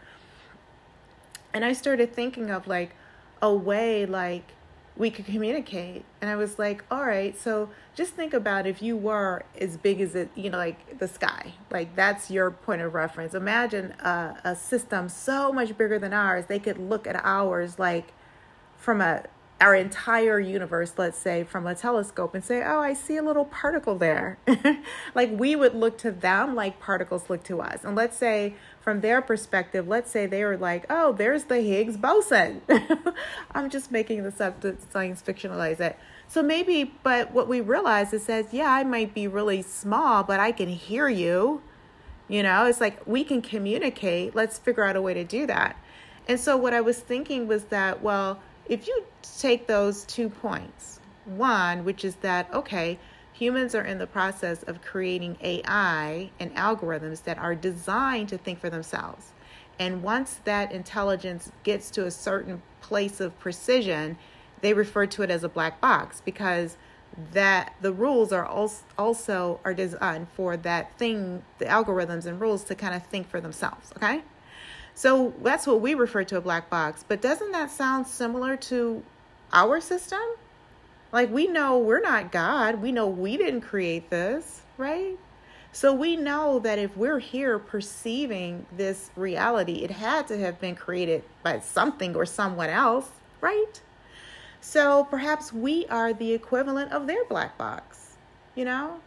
and 1.52 1.64
I 1.64 1.72
started 1.72 2.12
thinking 2.12 2.50
of 2.50 2.66
like 2.66 2.94
a 3.40 3.52
way 3.52 4.06
like 4.06 4.52
we 4.98 5.10
could 5.10 5.26
communicate. 5.26 6.04
And 6.20 6.28
I 6.28 6.34
was 6.36 6.58
like, 6.58 6.84
all 6.90 7.04
right, 7.04 7.38
so 7.38 7.70
just 7.94 8.14
think 8.14 8.34
about 8.34 8.66
if 8.66 8.82
you 8.82 8.96
were 8.96 9.44
as 9.60 9.76
big 9.76 10.00
as 10.00 10.16
it, 10.16 10.28
you 10.34 10.50
know, 10.50 10.58
like 10.58 10.98
the 10.98 11.06
sky, 11.06 11.54
like 11.70 11.94
that's 11.94 12.30
your 12.30 12.50
point 12.50 12.82
of 12.82 12.94
reference. 12.94 13.32
Imagine 13.32 13.92
a, 14.00 14.36
a 14.44 14.56
system 14.56 15.08
so 15.08 15.52
much 15.52 15.78
bigger 15.78 15.98
than 15.98 16.12
ours, 16.12 16.46
they 16.46 16.58
could 16.58 16.78
look 16.78 17.06
at 17.06 17.16
ours 17.24 17.78
like 17.78 18.12
from 18.76 19.00
a 19.00 19.24
our 19.60 19.74
entire 19.74 20.38
universe, 20.38 20.92
let's 20.96 21.18
say, 21.18 21.42
from 21.42 21.66
a 21.66 21.74
telescope 21.74 22.32
and 22.32 22.44
say, 22.44 22.62
oh, 22.62 22.78
I 22.78 22.92
see 22.92 23.16
a 23.16 23.22
little 23.22 23.44
particle 23.44 23.96
there. 23.96 24.38
like 25.16 25.30
we 25.32 25.56
would 25.56 25.74
look 25.74 25.98
to 25.98 26.12
them 26.12 26.54
like 26.54 26.78
particles 26.78 27.28
look 27.28 27.42
to 27.44 27.60
us. 27.60 27.84
And 27.84 27.96
let's 27.96 28.16
say, 28.16 28.54
from 28.88 29.02
their 29.02 29.20
perspective, 29.20 29.86
let's 29.86 30.10
say 30.10 30.24
they 30.24 30.42
were 30.42 30.56
like, 30.56 30.86
oh, 30.88 31.12
there's 31.12 31.44
the 31.44 31.60
Higgs 31.60 31.98
boson. 31.98 32.62
I'm 33.54 33.68
just 33.68 33.92
making 33.92 34.22
this 34.22 34.40
up 34.40 34.62
to 34.62 34.78
science 34.90 35.20
fictionalize 35.20 35.78
it. 35.78 35.98
So 36.26 36.42
maybe, 36.42 36.94
but 37.02 37.30
what 37.32 37.48
we 37.48 37.60
realize 37.60 38.14
is 38.14 38.22
says, 38.22 38.46
yeah, 38.50 38.72
I 38.72 38.84
might 38.84 39.12
be 39.12 39.28
really 39.28 39.60
small, 39.60 40.22
but 40.22 40.40
I 40.40 40.52
can 40.52 40.70
hear 40.70 41.06
you. 41.06 41.60
You 42.28 42.42
know, 42.42 42.64
it's 42.64 42.80
like 42.80 43.06
we 43.06 43.24
can 43.24 43.42
communicate. 43.42 44.34
Let's 44.34 44.58
figure 44.58 44.84
out 44.84 44.96
a 44.96 45.02
way 45.02 45.12
to 45.12 45.24
do 45.24 45.46
that. 45.48 45.76
And 46.26 46.40
so 46.40 46.56
what 46.56 46.72
I 46.72 46.80
was 46.80 46.98
thinking 46.98 47.46
was 47.46 47.64
that, 47.64 48.02
well, 48.02 48.40
if 48.70 48.86
you 48.86 49.04
take 49.36 49.66
those 49.66 50.04
two 50.04 50.30
points, 50.30 50.98
one, 51.26 51.84
which 51.84 52.06
is 52.06 52.14
that, 52.22 52.50
okay, 52.54 52.98
humans 53.38 53.74
are 53.74 53.84
in 53.84 53.98
the 53.98 54.06
process 54.06 54.62
of 54.64 54.82
creating 54.82 55.36
AI 55.42 56.30
and 56.40 56.54
algorithms 56.54 57.22
that 57.24 57.38
are 57.38 57.54
designed 57.54 58.28
to 58.30 58.38
think 58.38 58.60
for 58.60 58.70
themselves. 58.70 59.32
And 59.78 60.02
once 60.02 60.40
that 60.44 60.72
intelligence 60.72 61.52
gets 61.62 61.90
to 61.92 62.06
a 62.06 62.10
certain 62.10 62.62
place 62.80 63.20
of 63.20 63.38
precision, 63.38 64.18
they 64.60 64.74
refer 64.74 65.06
to 65.06 65.22
it 65.22 65.30
as 65.30 65.44
a 65.44 65.48
black 65.48 65.80
box 65.80 66.20
because 66.24 66.76
that 67.32 67.74
the 67.80 67.92
rules 67.92 68.32
are 68.32 68.46
also 68.46 69.60
are 69.64 69.74
designed 69.74 70.28
for 70.28 70.56
that 70.56 70.96
thing 70.98 71.42
the 71.58 71.64
algorithms 71.64 72.26
and 72.26 72.40
rules 72.40 72.64
to 72.64 72.74
kind 72.74 72.94
of 72.94 73.04
think 73.06 73.28
for 73.28 73.40
themselves 73.40 73.90
okay 73.96 74.22
so 74.98 75.32
that's 75.44 75.64
what 75.64 75.80
we 75.80 75.94
refer 75.94 76.24
to 76.24 76.38
a 76.38 76.40
black 76.40 76.68
box. 76.68 77.04
But 77.06 77.22
doesn't 77.22 77.52
that 77.52 77.70
sound 77.70 78.08
similar 78.08 78.56
to 78.56 79.04
our 79.52 79.80
system? 79.80 80.18
Like 81.12 81.30
we 81.30 81.46
know 81.46 81.78
we're 81.78 82.00
not 82.00 82.30
God. 82.32 82.82
We 82.82 82.92
know 82.92 83.06
we 83.06 83.36
didn't 83.36 83.62
create 83.62 84.10
this, 84.10 84.62
right? 84.76 85.16
So 85.72 85.92
we 85.92 86.16
know 86.16 86.58
that 86.60 86.78
if 86.78 86.96
we're 86.96 87.18
here 87.18 87.58
perceiving 87.58 88.66
this 88.76 89.10
reality, 89.16 89.84
it 89.84 89.90
had 89.90 90.26
to 90.28 90.38
have 90.38 90.60
been 90.60 90.74
created 90.74 91.22
by 91.42 91.60
something 91.60 92.16
or 92.16 92.26
someone 92.26 92.70
else, 92.70 93.08
right? 93.40 93.80
So 94.60 95.04
perhaps 95.04 95.52
we 95.52 95.86
are 95.86 96.12
the 96.12 96.32
equivalent 96.32 96.92
of 96.92 97.06
their 97.06 97.24
black 97.26 97.56
box, 97.58 98.16
you 98.54 98.64
know? 98.64 99.00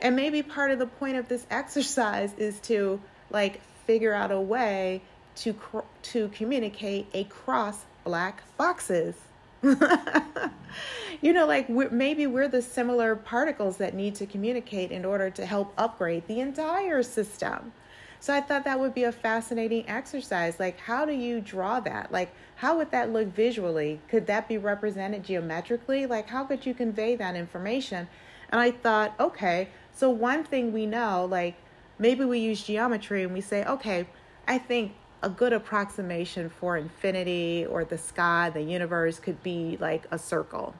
And 0.00 0.14
maybe 0.16 0.42
part 0.42 0.70
of 0.70 0.78
the 0.78 0.86
point 0.86 1.16
of 1.16 1.28
this 1.28 1.46
exercise 1.50 2.34
is 2.36 2.60
to 2.60 3.00
like 3.30 3.60
figure 3.86 4.12
out 4.12 4.30
a 4.30 4.40
way 4.40 5.02
to 5.34 5.54
to 6.02 6.28
communicate 6.28 7.06
across 7.14 7.84
black 8.04 8.42
boxes. 8.56 9.14
you 11.22 11.32
know, 11.32 11.46
like 11.46 11.68
we're, 11.68 11.90
maybe 11.90 12.26
we're 12.26 12.48
the 12.48 12.62
similar 12.62 13.14
particles 13.14 13.76
that 13.76 13.94
need 13.94 14.14
to 14.16 14.26
communicate 14.26 14.90
in 14.90 15.04
order 15.04 15.30
to 15.30 15.46
help 15.46 15.72
upgrade 15.78 16.26
the 16.26 16.40
entire 16.40 17.02
system. 17.02 17.72
So 18.18 18.32
I 18.32 18.40
thought 18.40 18.64
that 18.64 18.78
would 18.78 18.94
be 18.94 19.04
a 19.04 19.12
fascinating 19.12 19.88
exercise. 19.88 20.60
Like, 20.60 20.78
how 20.78 21.04
do 21.04 21.12
you 21.12 21.40
draw 21.40 21.80
that? 21.80 22.12
Like, 22.12 22.32
how 22.56 22.76
would 22.76 22.92
that 22.92 23.12
look 23.12 23.26
visually? 23.26 24.00
Could 24.08 24.28
that 24.28 24.48
be 24.48 24.58
represented 24.58 25.24
geometrically? 25.24 26.06
Like, 26.06 26.28
how 26.28 26.44
could 26.44 26.64
you 26.64 26.72
convey 26.72 27.16
that 27.16 27.34
information? 27.34 28.06
And 28.50 28.60
I 28.60 28.70
thought, 28.70 29.14
okay, 29.18 29.70
so 29.92 30.08
one 30.08 30.44
thing 30.44 30.72
we 30.72 30.86
know, 30.86 31.26
like, 31.28 31.56
maybe 31.98 32.24
we 32.24 32.38
use 32.38 32.62
geometry 32.62 33.24
and 33.24 33.32
we 33.32 33.40
say, 33.40 33.64
okay, 33.64 34.06
I 34.46 34.58
think 34.58 34.92
a 35.22 35.30
good 35.30 35.52
approximation 35.52 36.48
for 36.48 36.76
infinity 36.76 37.66
or 37.68 37.84
the 37.84 37.98
sky, 37.98 38.50
the 38.50 38.62
universe 38.62 39.20
could 39.20 39.42
be 39.42 39.76
like 39.80 40.04
a 40.10 40.18
circle. 40.18 40.74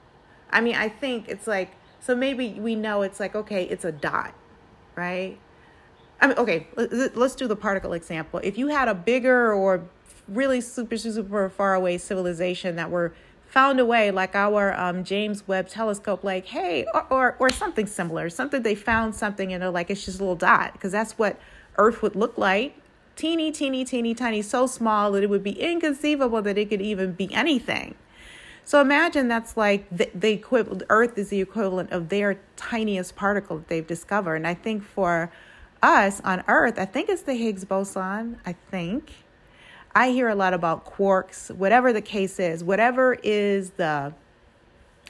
I 0.51 0.61
mean, 0.61 0.75
I 0.75 0.89
think 0.89 1.29
it's 1.29 1.47
like, 1.47 1.71
so 2.01 2.15
maybe 2.15 2.55
we 2.59 2.75
know 2.75 3.03
it's 3.03 3.21
like, 3.21 3.35
okay, 3.35 3.65
it's 3.65 3.85
a 3.85 3.93
dot, 3.93 4.35
right? 4.97 5.39
I 6.21 6.27
mean, 6.27 6.37
okay, 6.39 6.67
let's 6.77 7.35
do 7.35 7.47
the 7.47 7.57
particle 7.57 7.93
example. 7.93 8.41
If 8.43 8.59
you 8.59 8.69
had 8.69 8.89
a 8.89 8.95
bigger 8.95 9.53
or 9.53 9.85
really 10.29 10.61
super, 10.61 10.97
super 10.97 11.49
far 11.49 11.75
away 11.75 11.99
civilization 11.99 12.77
that 12.77 12.91
were 12.91 13.13
found 13.47 13.79
a 13.81 13.85
way, 13.85 14.11
like 14.11 14.35
our 14.35 14.73
um, 14.75 15.05
James 15.05 15.47
Webb 15.47 15.69
telescope, 15.69 16.25
like, 16.25 16.47
hey, 16.47 16.87
or, 16.95 17.07
or, 17.11 17.37
or 17.39 17.51
something 17.51 17.87
similar, 17.87 18.31
something 18.31 18.63
they 18.63 18.75
found 18.75 19.15
something 19.15 19.53
and 19.53 19.63
they're 19.63 19.71
like, 19.71 19.91
it's 19.91 20.05
just 20.05 20.19
a 20.19 20.23
little 20.23 20.37
dot, 20.37 20.73
because 20.73 20.93
that's 20.93 21.19
what 21.19 21.39
Earth 21.77 22.03
would 22.03 22.17
look 22.17 22.37
like 22.39 22.77
teeny, 23.17 23.53
teeny, 23.53 23.85
teeny, 23.85 24.15
tiny, 24.15 24.43
so 24.43 24.67
small 24.67 25.13
that 25.13 25.23
it 25.23 25.31
would 25.31 25.43
be 25.43 25.61
inconceivable 25.61 26.43
that 26.43 26.59
it 26.59 26.71
could 26.71 26.83
even 26.83 27.13
be 27.13 27.33
anything. 27.35 27.95
So 28.65 28.81
imagine 28.81 29.29
that's 29.29 29.57
like 29.57 29.89
the, 29.91 30.11
the 30.15 30.31
equivalent, 30.31 30.85
Earth 30.89 31.19
is 31.19 31.31
the 31.31 31.41
equivalent 31.41 31.91
of 31.91 32.09
their 32.09 32.39
tiniest 32.57 33.17
particle 33.17 33.59
that 33.59 33.69
they've 33.69 33.87
discovered. 33.87 34.37
And 34.37 34.47
I 34.47 34.55
think 34.55 34.85
for 34.85 35.33
us 35.83 36.21
on 36.21 36.45
Earth, 36.47 36.79
I 36.79 36.85
think 36.85 37.09
it's 37.09 37.23
the 37.23 37.35
Higgs 37.35 37.65
boson. 37.65 38.39
I 38.47 38.53
think. 38.53 39.13
I 39.95 40.11
hear 40.11 40.29
a 40.29 40.35
lot 40.35 40.55
about 40.55 40.87
quarks, 40.87 41.51
whatever 41.51 41.93
the 41.93 42.01
case 42.01 42.41
is, 42.41 42.65
whatever 42.65 43.19
is 43.23 43.71
the 43.71 44.15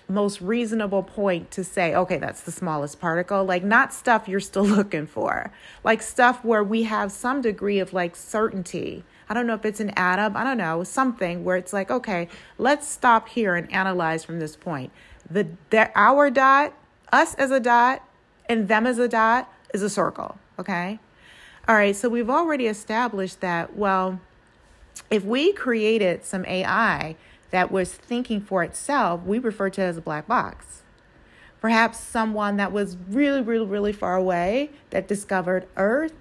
most 0.09 0.41
reasonable 0.41 1.03
point 1.03 1.51
to 1.53 1.65
say, 1.65 1.95
okay, 1.95 2.19
that's 2.19 2.43
the 2.43 2.53
smallest 2.53 3.01
particle. 3.01 3.45
Like, 3.45 3.65
not 3.65 3.93
stuff 3.93 4.29
you're 4.29 4.41
still 4.41 4.65
looking 4.79 5.07
for, 5.07 5.51
like 5.85 6.03
stuff 6.03 6.45
where 6.45 6.65
we 6.65 6.85
have 6.85 7.13
some 7.13 7.41
degree 7.41 7.79
of 7.79 7.93
like 7.93 8.17
certainty. 8.17 9.05
I 9.29 9.35
don't 9.35 9.47
know 9.47 9.55
if 9.55 9.65
it's 9.65 9.81
an 9.81 9.91
atom, 9.91 10.37
I 10.37 10.45
don't 10.45 10.59
know, 10.59 10.85
something 10.85 11.45
where 11.45 11.57
it's 11.57 11.73
like, 11.73 11.91
okay, 11.91 12.29
let's 12.59 12.87
stop 12.87 13.29
here 13.29 13.55
and 13.55 13.73
analyze 13.73 14.25
from 14.25 14.41
this 14.41 14.57
point. 14.57 14.93
The, 15.31 15.49
the 15.71 15.91
our 15.95 16.31
dot, 16.31 16.75
us 17.13 17.35
as 17.35 17.51
a 17.51 17.61
dot, 17.61 18.03
and 18.49 18.69
them 18.69 18.87
as 18.87 18.99
a 18.99 19.09
dot 19.09 19.51
is 19.73 19.83
a 19.83 19.89
circle, 19.89 20.39
okay? 20.59 20.99
All 21.69 21.77
right, 21.77 21.95
so 21.95 22.09
we've 22.09 22.29
already 22.29 22.67
established 22.67 23.41
that, 23.41 23.77
well, 23.77 24.21
if 25.11 25.25
we 25.25 25.53
created 25.53 26.25
some 26.25 26.45
AI 26.47 27.17
that 27.53 27.71
was 27.71 27.95
thinking 27.95 28.41
for 28.41 28.65
itself, 28.65 29.23
we 29.25 29.39
refer 29.39 29.71
to 29.71 29.81
it 29.81 29.85
as 29.85 29.97
a 29.97 30.01
black 30.01 30.27
box. 30.27 30.83
Perhaps 31.61 32.01
someone 32.01 32.57
that 32.57 32.73
was 32.73 32.97
really, 33.09 33.41
really, 33.41 33.67
really 33.67 33.93
far 33.93 34.17
away 34.17 34.71
that 34.91 35.07
discovered 35.07 35.69
Earth, 35.77 36.15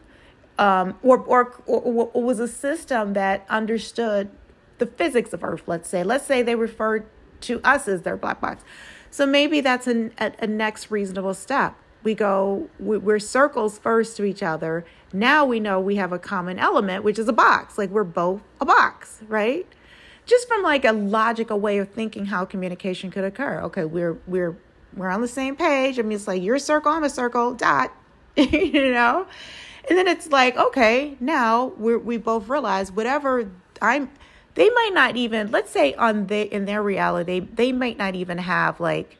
um, 0.60 1.00
or, 1.02 1.18
or, 1.18 1.56
or, 1.66 2.12
or 2.14 2.24
was 2.24 2.40
a 2.40 2.48
system 2.48 3.14
that 3.14 3.46
understood 3.50 4.30
the 4.78 4.86
physics 4.86 5.34
of 5.34 5.44
Earth, 5.44 5.64
let's 5.66 5.90
say. 5.90 6.04
Let's 6.04 6.26
say 6.26 6.44
they 6.44 6.56
referred 6.56 7.08
to 7.42 7.60
us 7.64 7.88
as 7.88 8.04
their 8.04 8.18
black 8.18 8.40
box. 8.40 8.64
So 9.10 9.26
maybe 9.26 9.62
that's 9.62 9.88
a, 9.88 10.12
a, 10.20 10.34
a 10.40 10.48
next 10.48 10.92
reasonable 10.92 11.34
step. 11.34 11.76
We 12.04 12.14
go, 12.14 12.70
we're 12.80 13.20
circles 13.20 13.80
first 13.80 14.18
to 14.18 14.24
each 14.24 14.44
other. 14.44 14.86
Now 15.14 15.46
we 15.46 15.60
know 15.60 15.80
we 15.80 15.96
have 15.96 16.12
a 16.12 16.20
common 16.20 16.60
element, 16.60 17.04
which 17.04 17.18
is 17.18 17.28
a 17.28 17.34
box. 17.34 17.78
Like 17.78 17.90
we're 17.90 18.04
both 18.04 18.42
a 18.60 18.66
box, 18.66 19.22
right? 19.28 19.68
Just 20.32 20.48
from 20.48 20.64
like 20.64 20.86
a 20.86 20.94
logical 20.94 21.60
way 21.60 21.78
of 21.80 21.90
thinking 21.90 22.28
how 22.28 22.46
communication 22.46 23.12
could 23.12 23.26
occur. 23.26 23.60
Okay, 23.64 23.84
we're 23.84 24.18
we're 24.28 24.56
we're 24.96 25.10
on 25.10 25.20
the 25.20 25.28
same 25.28 25.58
page. 25.58 26.00
I 26.00 26.04
mean, 26.04 26.14
it's 26.14 26.26
like 26.26 26.42
you're 26.42 26.56
a 26.56 26.60
circle, 26.60 26.90
I'm 26.90 27.04
a 27.04 27.10
circle, 27.10 27.54
dot, 27.54 27.94
you 28.38 28.94
know? 28.94 29.28
And 29.90 29.98
then 29.98 30.08
it's 30.08 30.30
like, 30.30 30.56
okay, 30.56 31.18
now 31.20 31.74
we 31.78 31.98
we 31.98 32.16
both 32.16 32.48
realize 32.48 32.94
whatever 32.94 33.52
I'm 33.82 34.10
they 34.56 34.70
might 34.70 34.92
not 34.94 35.18
even 35.18 35.52
let's 35.52 35.70
say 35.70 35.94
on 35.96 36.28
the 36.28 36.44
in 36.54 36.64
their 36.64 36.82
reality 36.82 37.42
they 37.42 37.74
might 37.74 37.98
not 37.98 38.16
even 38.16 38.38
have 38.38 38.80
like 38.80 39.18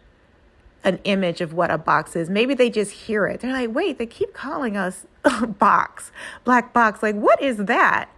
an 0.86 0.98
image 1.04 1.42
of 1.42 1.52
what 1.54 1.70
a 1.70 1.78
box 1.78 2.16
is 2.16 2.30
maybe 2.30 2.54
they 2.54 2.70
just 2.70 2.92
hear 2.92 3.28
it 3.28 3.40
they're 3.42 3.54
like 3.54 3.74
wait 3.74 3.98
they 3.98 4.06
keep 4.06 4.34
calling 4.34 4.76
us 4.76 5.06
box 5.60 6.12
black 6.44 6.74
box 6.74 7.04
like 7.04 7.16
what 7.16 7.42
is 7.42 7.58
that 7.58 8.10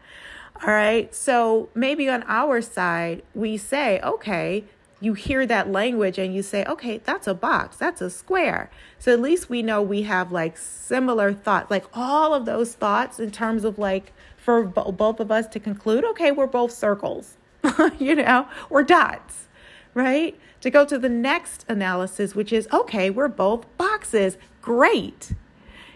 all 0.66 0.74
right 0.74 1.14
so 1.14 1.70
maybe 1.74 2.10
on 2.10 2.24
our 2.28 2.62
side 2.62 3.22
we 3.34 3.58
say 3.58 4.00
okay 4.02 4.64
you 5.00 5.14
hear 5.14 5.46
that 5.46 5.70
language 5.70 6.18
and 6.18 6.34
you 6.34 6.42
say 6.42 6.64
okay 6.66 6.98
that's 7.00 7.28
a 7.28 7.34
box 7.34 7.78
that's 7.78 8.02
a 8.02 8.10
square 8.10 8.72
so 9.00 9.12
at 9.12 9.20
least 9.20 9.50
we 9.50 9.62
know 9.62 9.82
we 9.82 10.04
have 10.04 10.32
like 10.32 10.58
similar 10.58 11.34
thoughts 11.34 11.70
like 11.70 11.86
all 11.94 12.34
of 12.34 12.46
those 12.46 12.74
thoughts 12.74 13.20
in 13.20 13.30
terms 13.30 13.66
of 13.66 13.78
like 13.78 14.14
for 14.44 14.64
both 14.66 15.20
of 15.20 15.32
us 15.32 15.48
to 15.48 15.60
conclude, 15.60 16.04
okay, 16.04 16.32
we're 16.32 16.48
both 16.48 16.72
circles, 16.72 17.38
you 17.98 18.14
know, 18.14 18.48
or 18.70 18.84
dots, 18.84 19.48
right? 19.94 20.38
To 20.62 20.70
go 20.70 20.86
to 20.86 21.00
the 21.00 21.10
next 21.10 21.66
analysis, 21.70 22.36
which 22.36 22.52
is, 22.52 22.68
okay, 22.72 23.10
we're 23.10 23.30
both 23.30 23.66
boxes. 23.78 24.38
Great. 24.62 25.32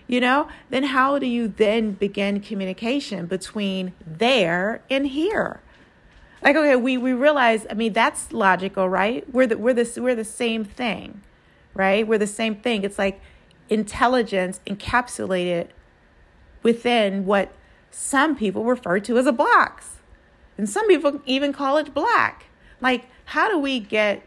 You 0.08 0.22
know, 0.22 0.48
then 0.70 0.84
how 0.84 1.20
do 1.20 1.26
you 1.26 1.50
then 1.50 1.92
begin 1.92 2.40
communication 2.40 3.26
between 3.26 3.94
there 4.06 4.82
and 4.90 5.08
here? 5.08 5.60
Like, 6.42 6.56
okay, 6.56 6.76
we, 6.78 6.98
we 6.98 7.12
realize, 7.14 7.66
I 7.70 7.74
mean, 7.74 7.94
that's 7.94 8.32
logical, 8.32 8.88
right? 8.88 9.26
We're 9.34 9.48
the, 9.48 9.58
we're 9.58 9.74
the, 9.74 10.02
we're 10.02 10.16
the 10.16 10.24
same 10.24 10.64
thing, 10.64 11.22
right? 11.74 12.08
We're 12.08 12.20
the 12.20 12.28
same 12.28 12.56
thing. 12.56 12.84
It's 12.84 12.98
like 12.98 13.20
intelligence 13.70 14.62
encapsulated 14.66 15.68
within 16.64 17.26
what 17.26 17.52
some 17.92 18.36
people 18.36 18.64
refer 18.64 19.00
to 19.02 19.18
as 19.18 19.26
a 19.26 19.32
box. 19.32 19.98
And 20.58 20.70
some 20.70 20.88
people 20.88 21.22
even 21.26 21.52
call 21.52 21.78
it 21.78 21.94
black. 21.94 22.46
Like, 22.80 23.06
how 23.26 23.50
do 23.50 23.60
we 23.60 23.80
get 23.80 24.24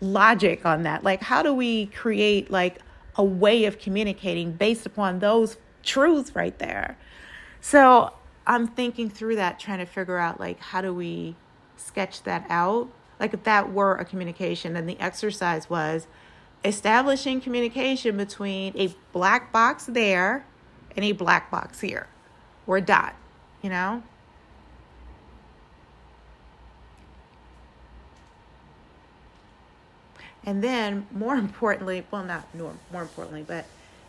logic 0.00 0.66
on 0.66 0.82
that? 0.82 1.04
Like, 1.04 1.22
how 1.22 1.42
do 1.42 1.54
we 1.54 1.86
create 1.86 2.50
like 2.50 2.78
a 3.20 3.22
way 3.22 3.66
of 3.66 3.78
communicating 3.78 4.52
based 4.52 4.86
upon 4.86 5.18
those 5.18 5.58
truths 5.82 6.34
right 6.34 6.58
there? 6.58 6.96
So 7.60 8.14
I'm 8.46 8.66
thinking 8.66 9.10
through 9.10 9.36
that, 9.36 9.60
trying 9.60 9.80
to 9.80 9.84
figure 9.84 10.16
out 10.16 10.40
like 10.40 10.58
how 10.58 10.80
do 10.80 10.94
we 10.94 11.36
sketch 11.76 12.22
that 12.22 12.46
out? 12.48 12.88
Like 13.18 13.34
if 13.34 13.44
that 13.44 13.70
were 13.70 13.96
a 13.96 14.06
communication, 14.06 14.72
then 14.72 14.86
the 14.86 14.98
exercise 14.98 15.68
was 15.68 16.06
establishing 16.64 17.42
communication 17.42 18.16
between 18.16 18.72
a 18.78 18.94
black 19.12 19.52
box 19.52 19.84
there 19.84 20.46
and 20.96 21.04
a 21.04 21.12
black 21.12 21.50
box 21.50 21.80
here 21.80 22.06
or 22.66 22.78
a 22.78 22.80
dot, 22.80 23.14
you 23.60 23.68
know? 23.68 24.02
And 30.44 30.62
then, 30.62 31.06
more 31.12 31.34
importantly, 31.46 32.04
well, 32.10 32.24
not 32.24 32.54
more, 32.54 32.74
more 32.92 33.02
importantly, 33.02 33.44
but 33.46 33.66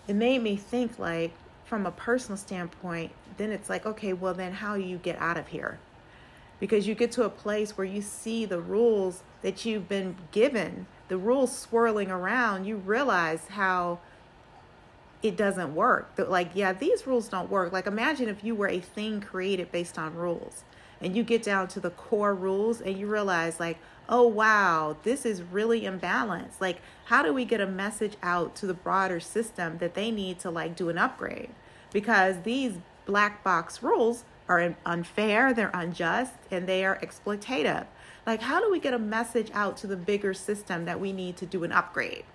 it 0.08 0.16
made 0.16 0.42
me 0.42 0.56
think 0.56 0.98
like, 1.00 1.34
from 1.72 1.86
a 1.86 1.92
personal 1.92 2.36
standpoint, 2.36 3.14
then 3.38 3.50
it's 3.50 3.70
like, 3.70 3.86
okay, 3.86 4.12
well, 4.12 4.34
then 4.34 4.52
how 4.52 4.76
do 4.76 4.84
you 4.84 4.98
get 4.98 5.18
out 5.20 5.38
of 5.38 5.48
here? 5.48 5.80
Because 6.60 6.86
you 6.86 6.96
get 6.96 7.14
to 7.14 7.24
a 7.24 7.30
place 7.30 7.78
where 7.78 7.86
you 7.86 8.02
see 8.02 8.44
the 8.44 8.60
rules 8.60 9.24
that 9.42 9.64
you've 9.64 9.88
been 9.88 10.18
given, 10.34 10.86
the 11.08 11.16
rules 11.18 11.58
swirling 11.58 12.12
around, 12.12 12.66
you 12.66 12.76
realize 12.76 13.48
how 13.52 14.00
it 15.24 15.38
doesn't 15.38 15.74
work. 15.74 16.12
Like, 16.18 16.52
yeah, 16.56 16.74
these 16.74 17.08
rules 17.08 17.30
don't 17.30 17.50
work. 17.50 17.72
Like, 17.72 17.88
imagine 17.88 18.28
if 18.28 18.44
you 18.44 18.54
were 18.54 18.68
a 18.68 18.82
thing 18.82 19.22
created 19.22 19.72
based 19.72 19.98
on 19.98 20.14
rules 20.14 20.66
and 21.00 21.16
you 21.16 21.24
get 21.24 21.42
down 21.42 21.70
to 21.70 21.80
the 21.80 21.92
core 21.92 22.36
rules 22.36 22.82
and 22.82 22.98
you 22.98 23.08
realize, 23.08 23.62
like, 23.62 23.78
oh, 24.12 24.28
wow, 24.28 24.98
this 25.04 25.26
is 25.26 25.42
really 25.42 25.82
imbalanced. 25.82 26.60
Like, 26.60 26.82
how 27.06 27.24
do 27.24 27.34
we 27.34 27.46
get 27.46 27.62
a 27.62 27.66
message 27.66 28.18
out 28.22 28.56
to 28.58 28.68
the 28.68 28.74
broader 28.74 29.20
system 29.20 29.78
that 29.78 29.94
they 29.94 30.12
need 30.12 30.38
to, 30.40 30.52
like, 30.52 30.76
do 30.76 30.90
an 30.90 30.98
upgrade? 30.98 31.50
Because 31.92 32.42
these 32.44 32.74
black 33.06 33.44
box 33.44 33.82
rules 33.82 34.26
are 34.48 34.76
unfair, 34.86 35.54
they're 35.54 35.72
unjust, 35.74 36.34
and 36.52 36.68
they 36.68 36.86
are 36.86 37.00
exploitative. 37.00 37.88
Like, 38.28 38.42
how 38.42 38.60
do 38.60 38.70
we 38.70 38.80
get 38.80 38.94
a 38.94 39.00
message 39.00 39.50
out 39.54 39.78
to 39.78 39.88
the 39.88 39.98
bigger 39.98 40.34
system 40.34 40.86
that 40.86 41.00
we 41.00 41.14
need 41.14 41.38
to 41.38 41.46
do 41.46 41.64
an 41.64 41.72
upgrade? 41.72 42.26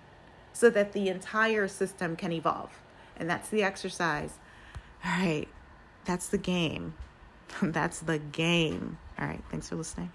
so 0.57 0.71
that 0.71 0.91
the 0.93 1.07
entire 1.07 1.67
system 1.67 2.15
can 2.15 2.31
evolve. 2.31 2.71
And 3.15 3.29
that's 3.29 3.49
the 3.49 3.61
exercise. 3.61 4.39
All 5.05 5.11
right, 5.11 5.47
that's 6.05 6.29
the 6.29 6.39
game. 6.39 6.95
that's 7.61 7.99
the 7.99 8.17
game. 8.17 8.97
All 9.19 9.27
right, 9.27 9.43
thanks 9.51 9.69
for 9.69 9.75
listening. 9.75 10.11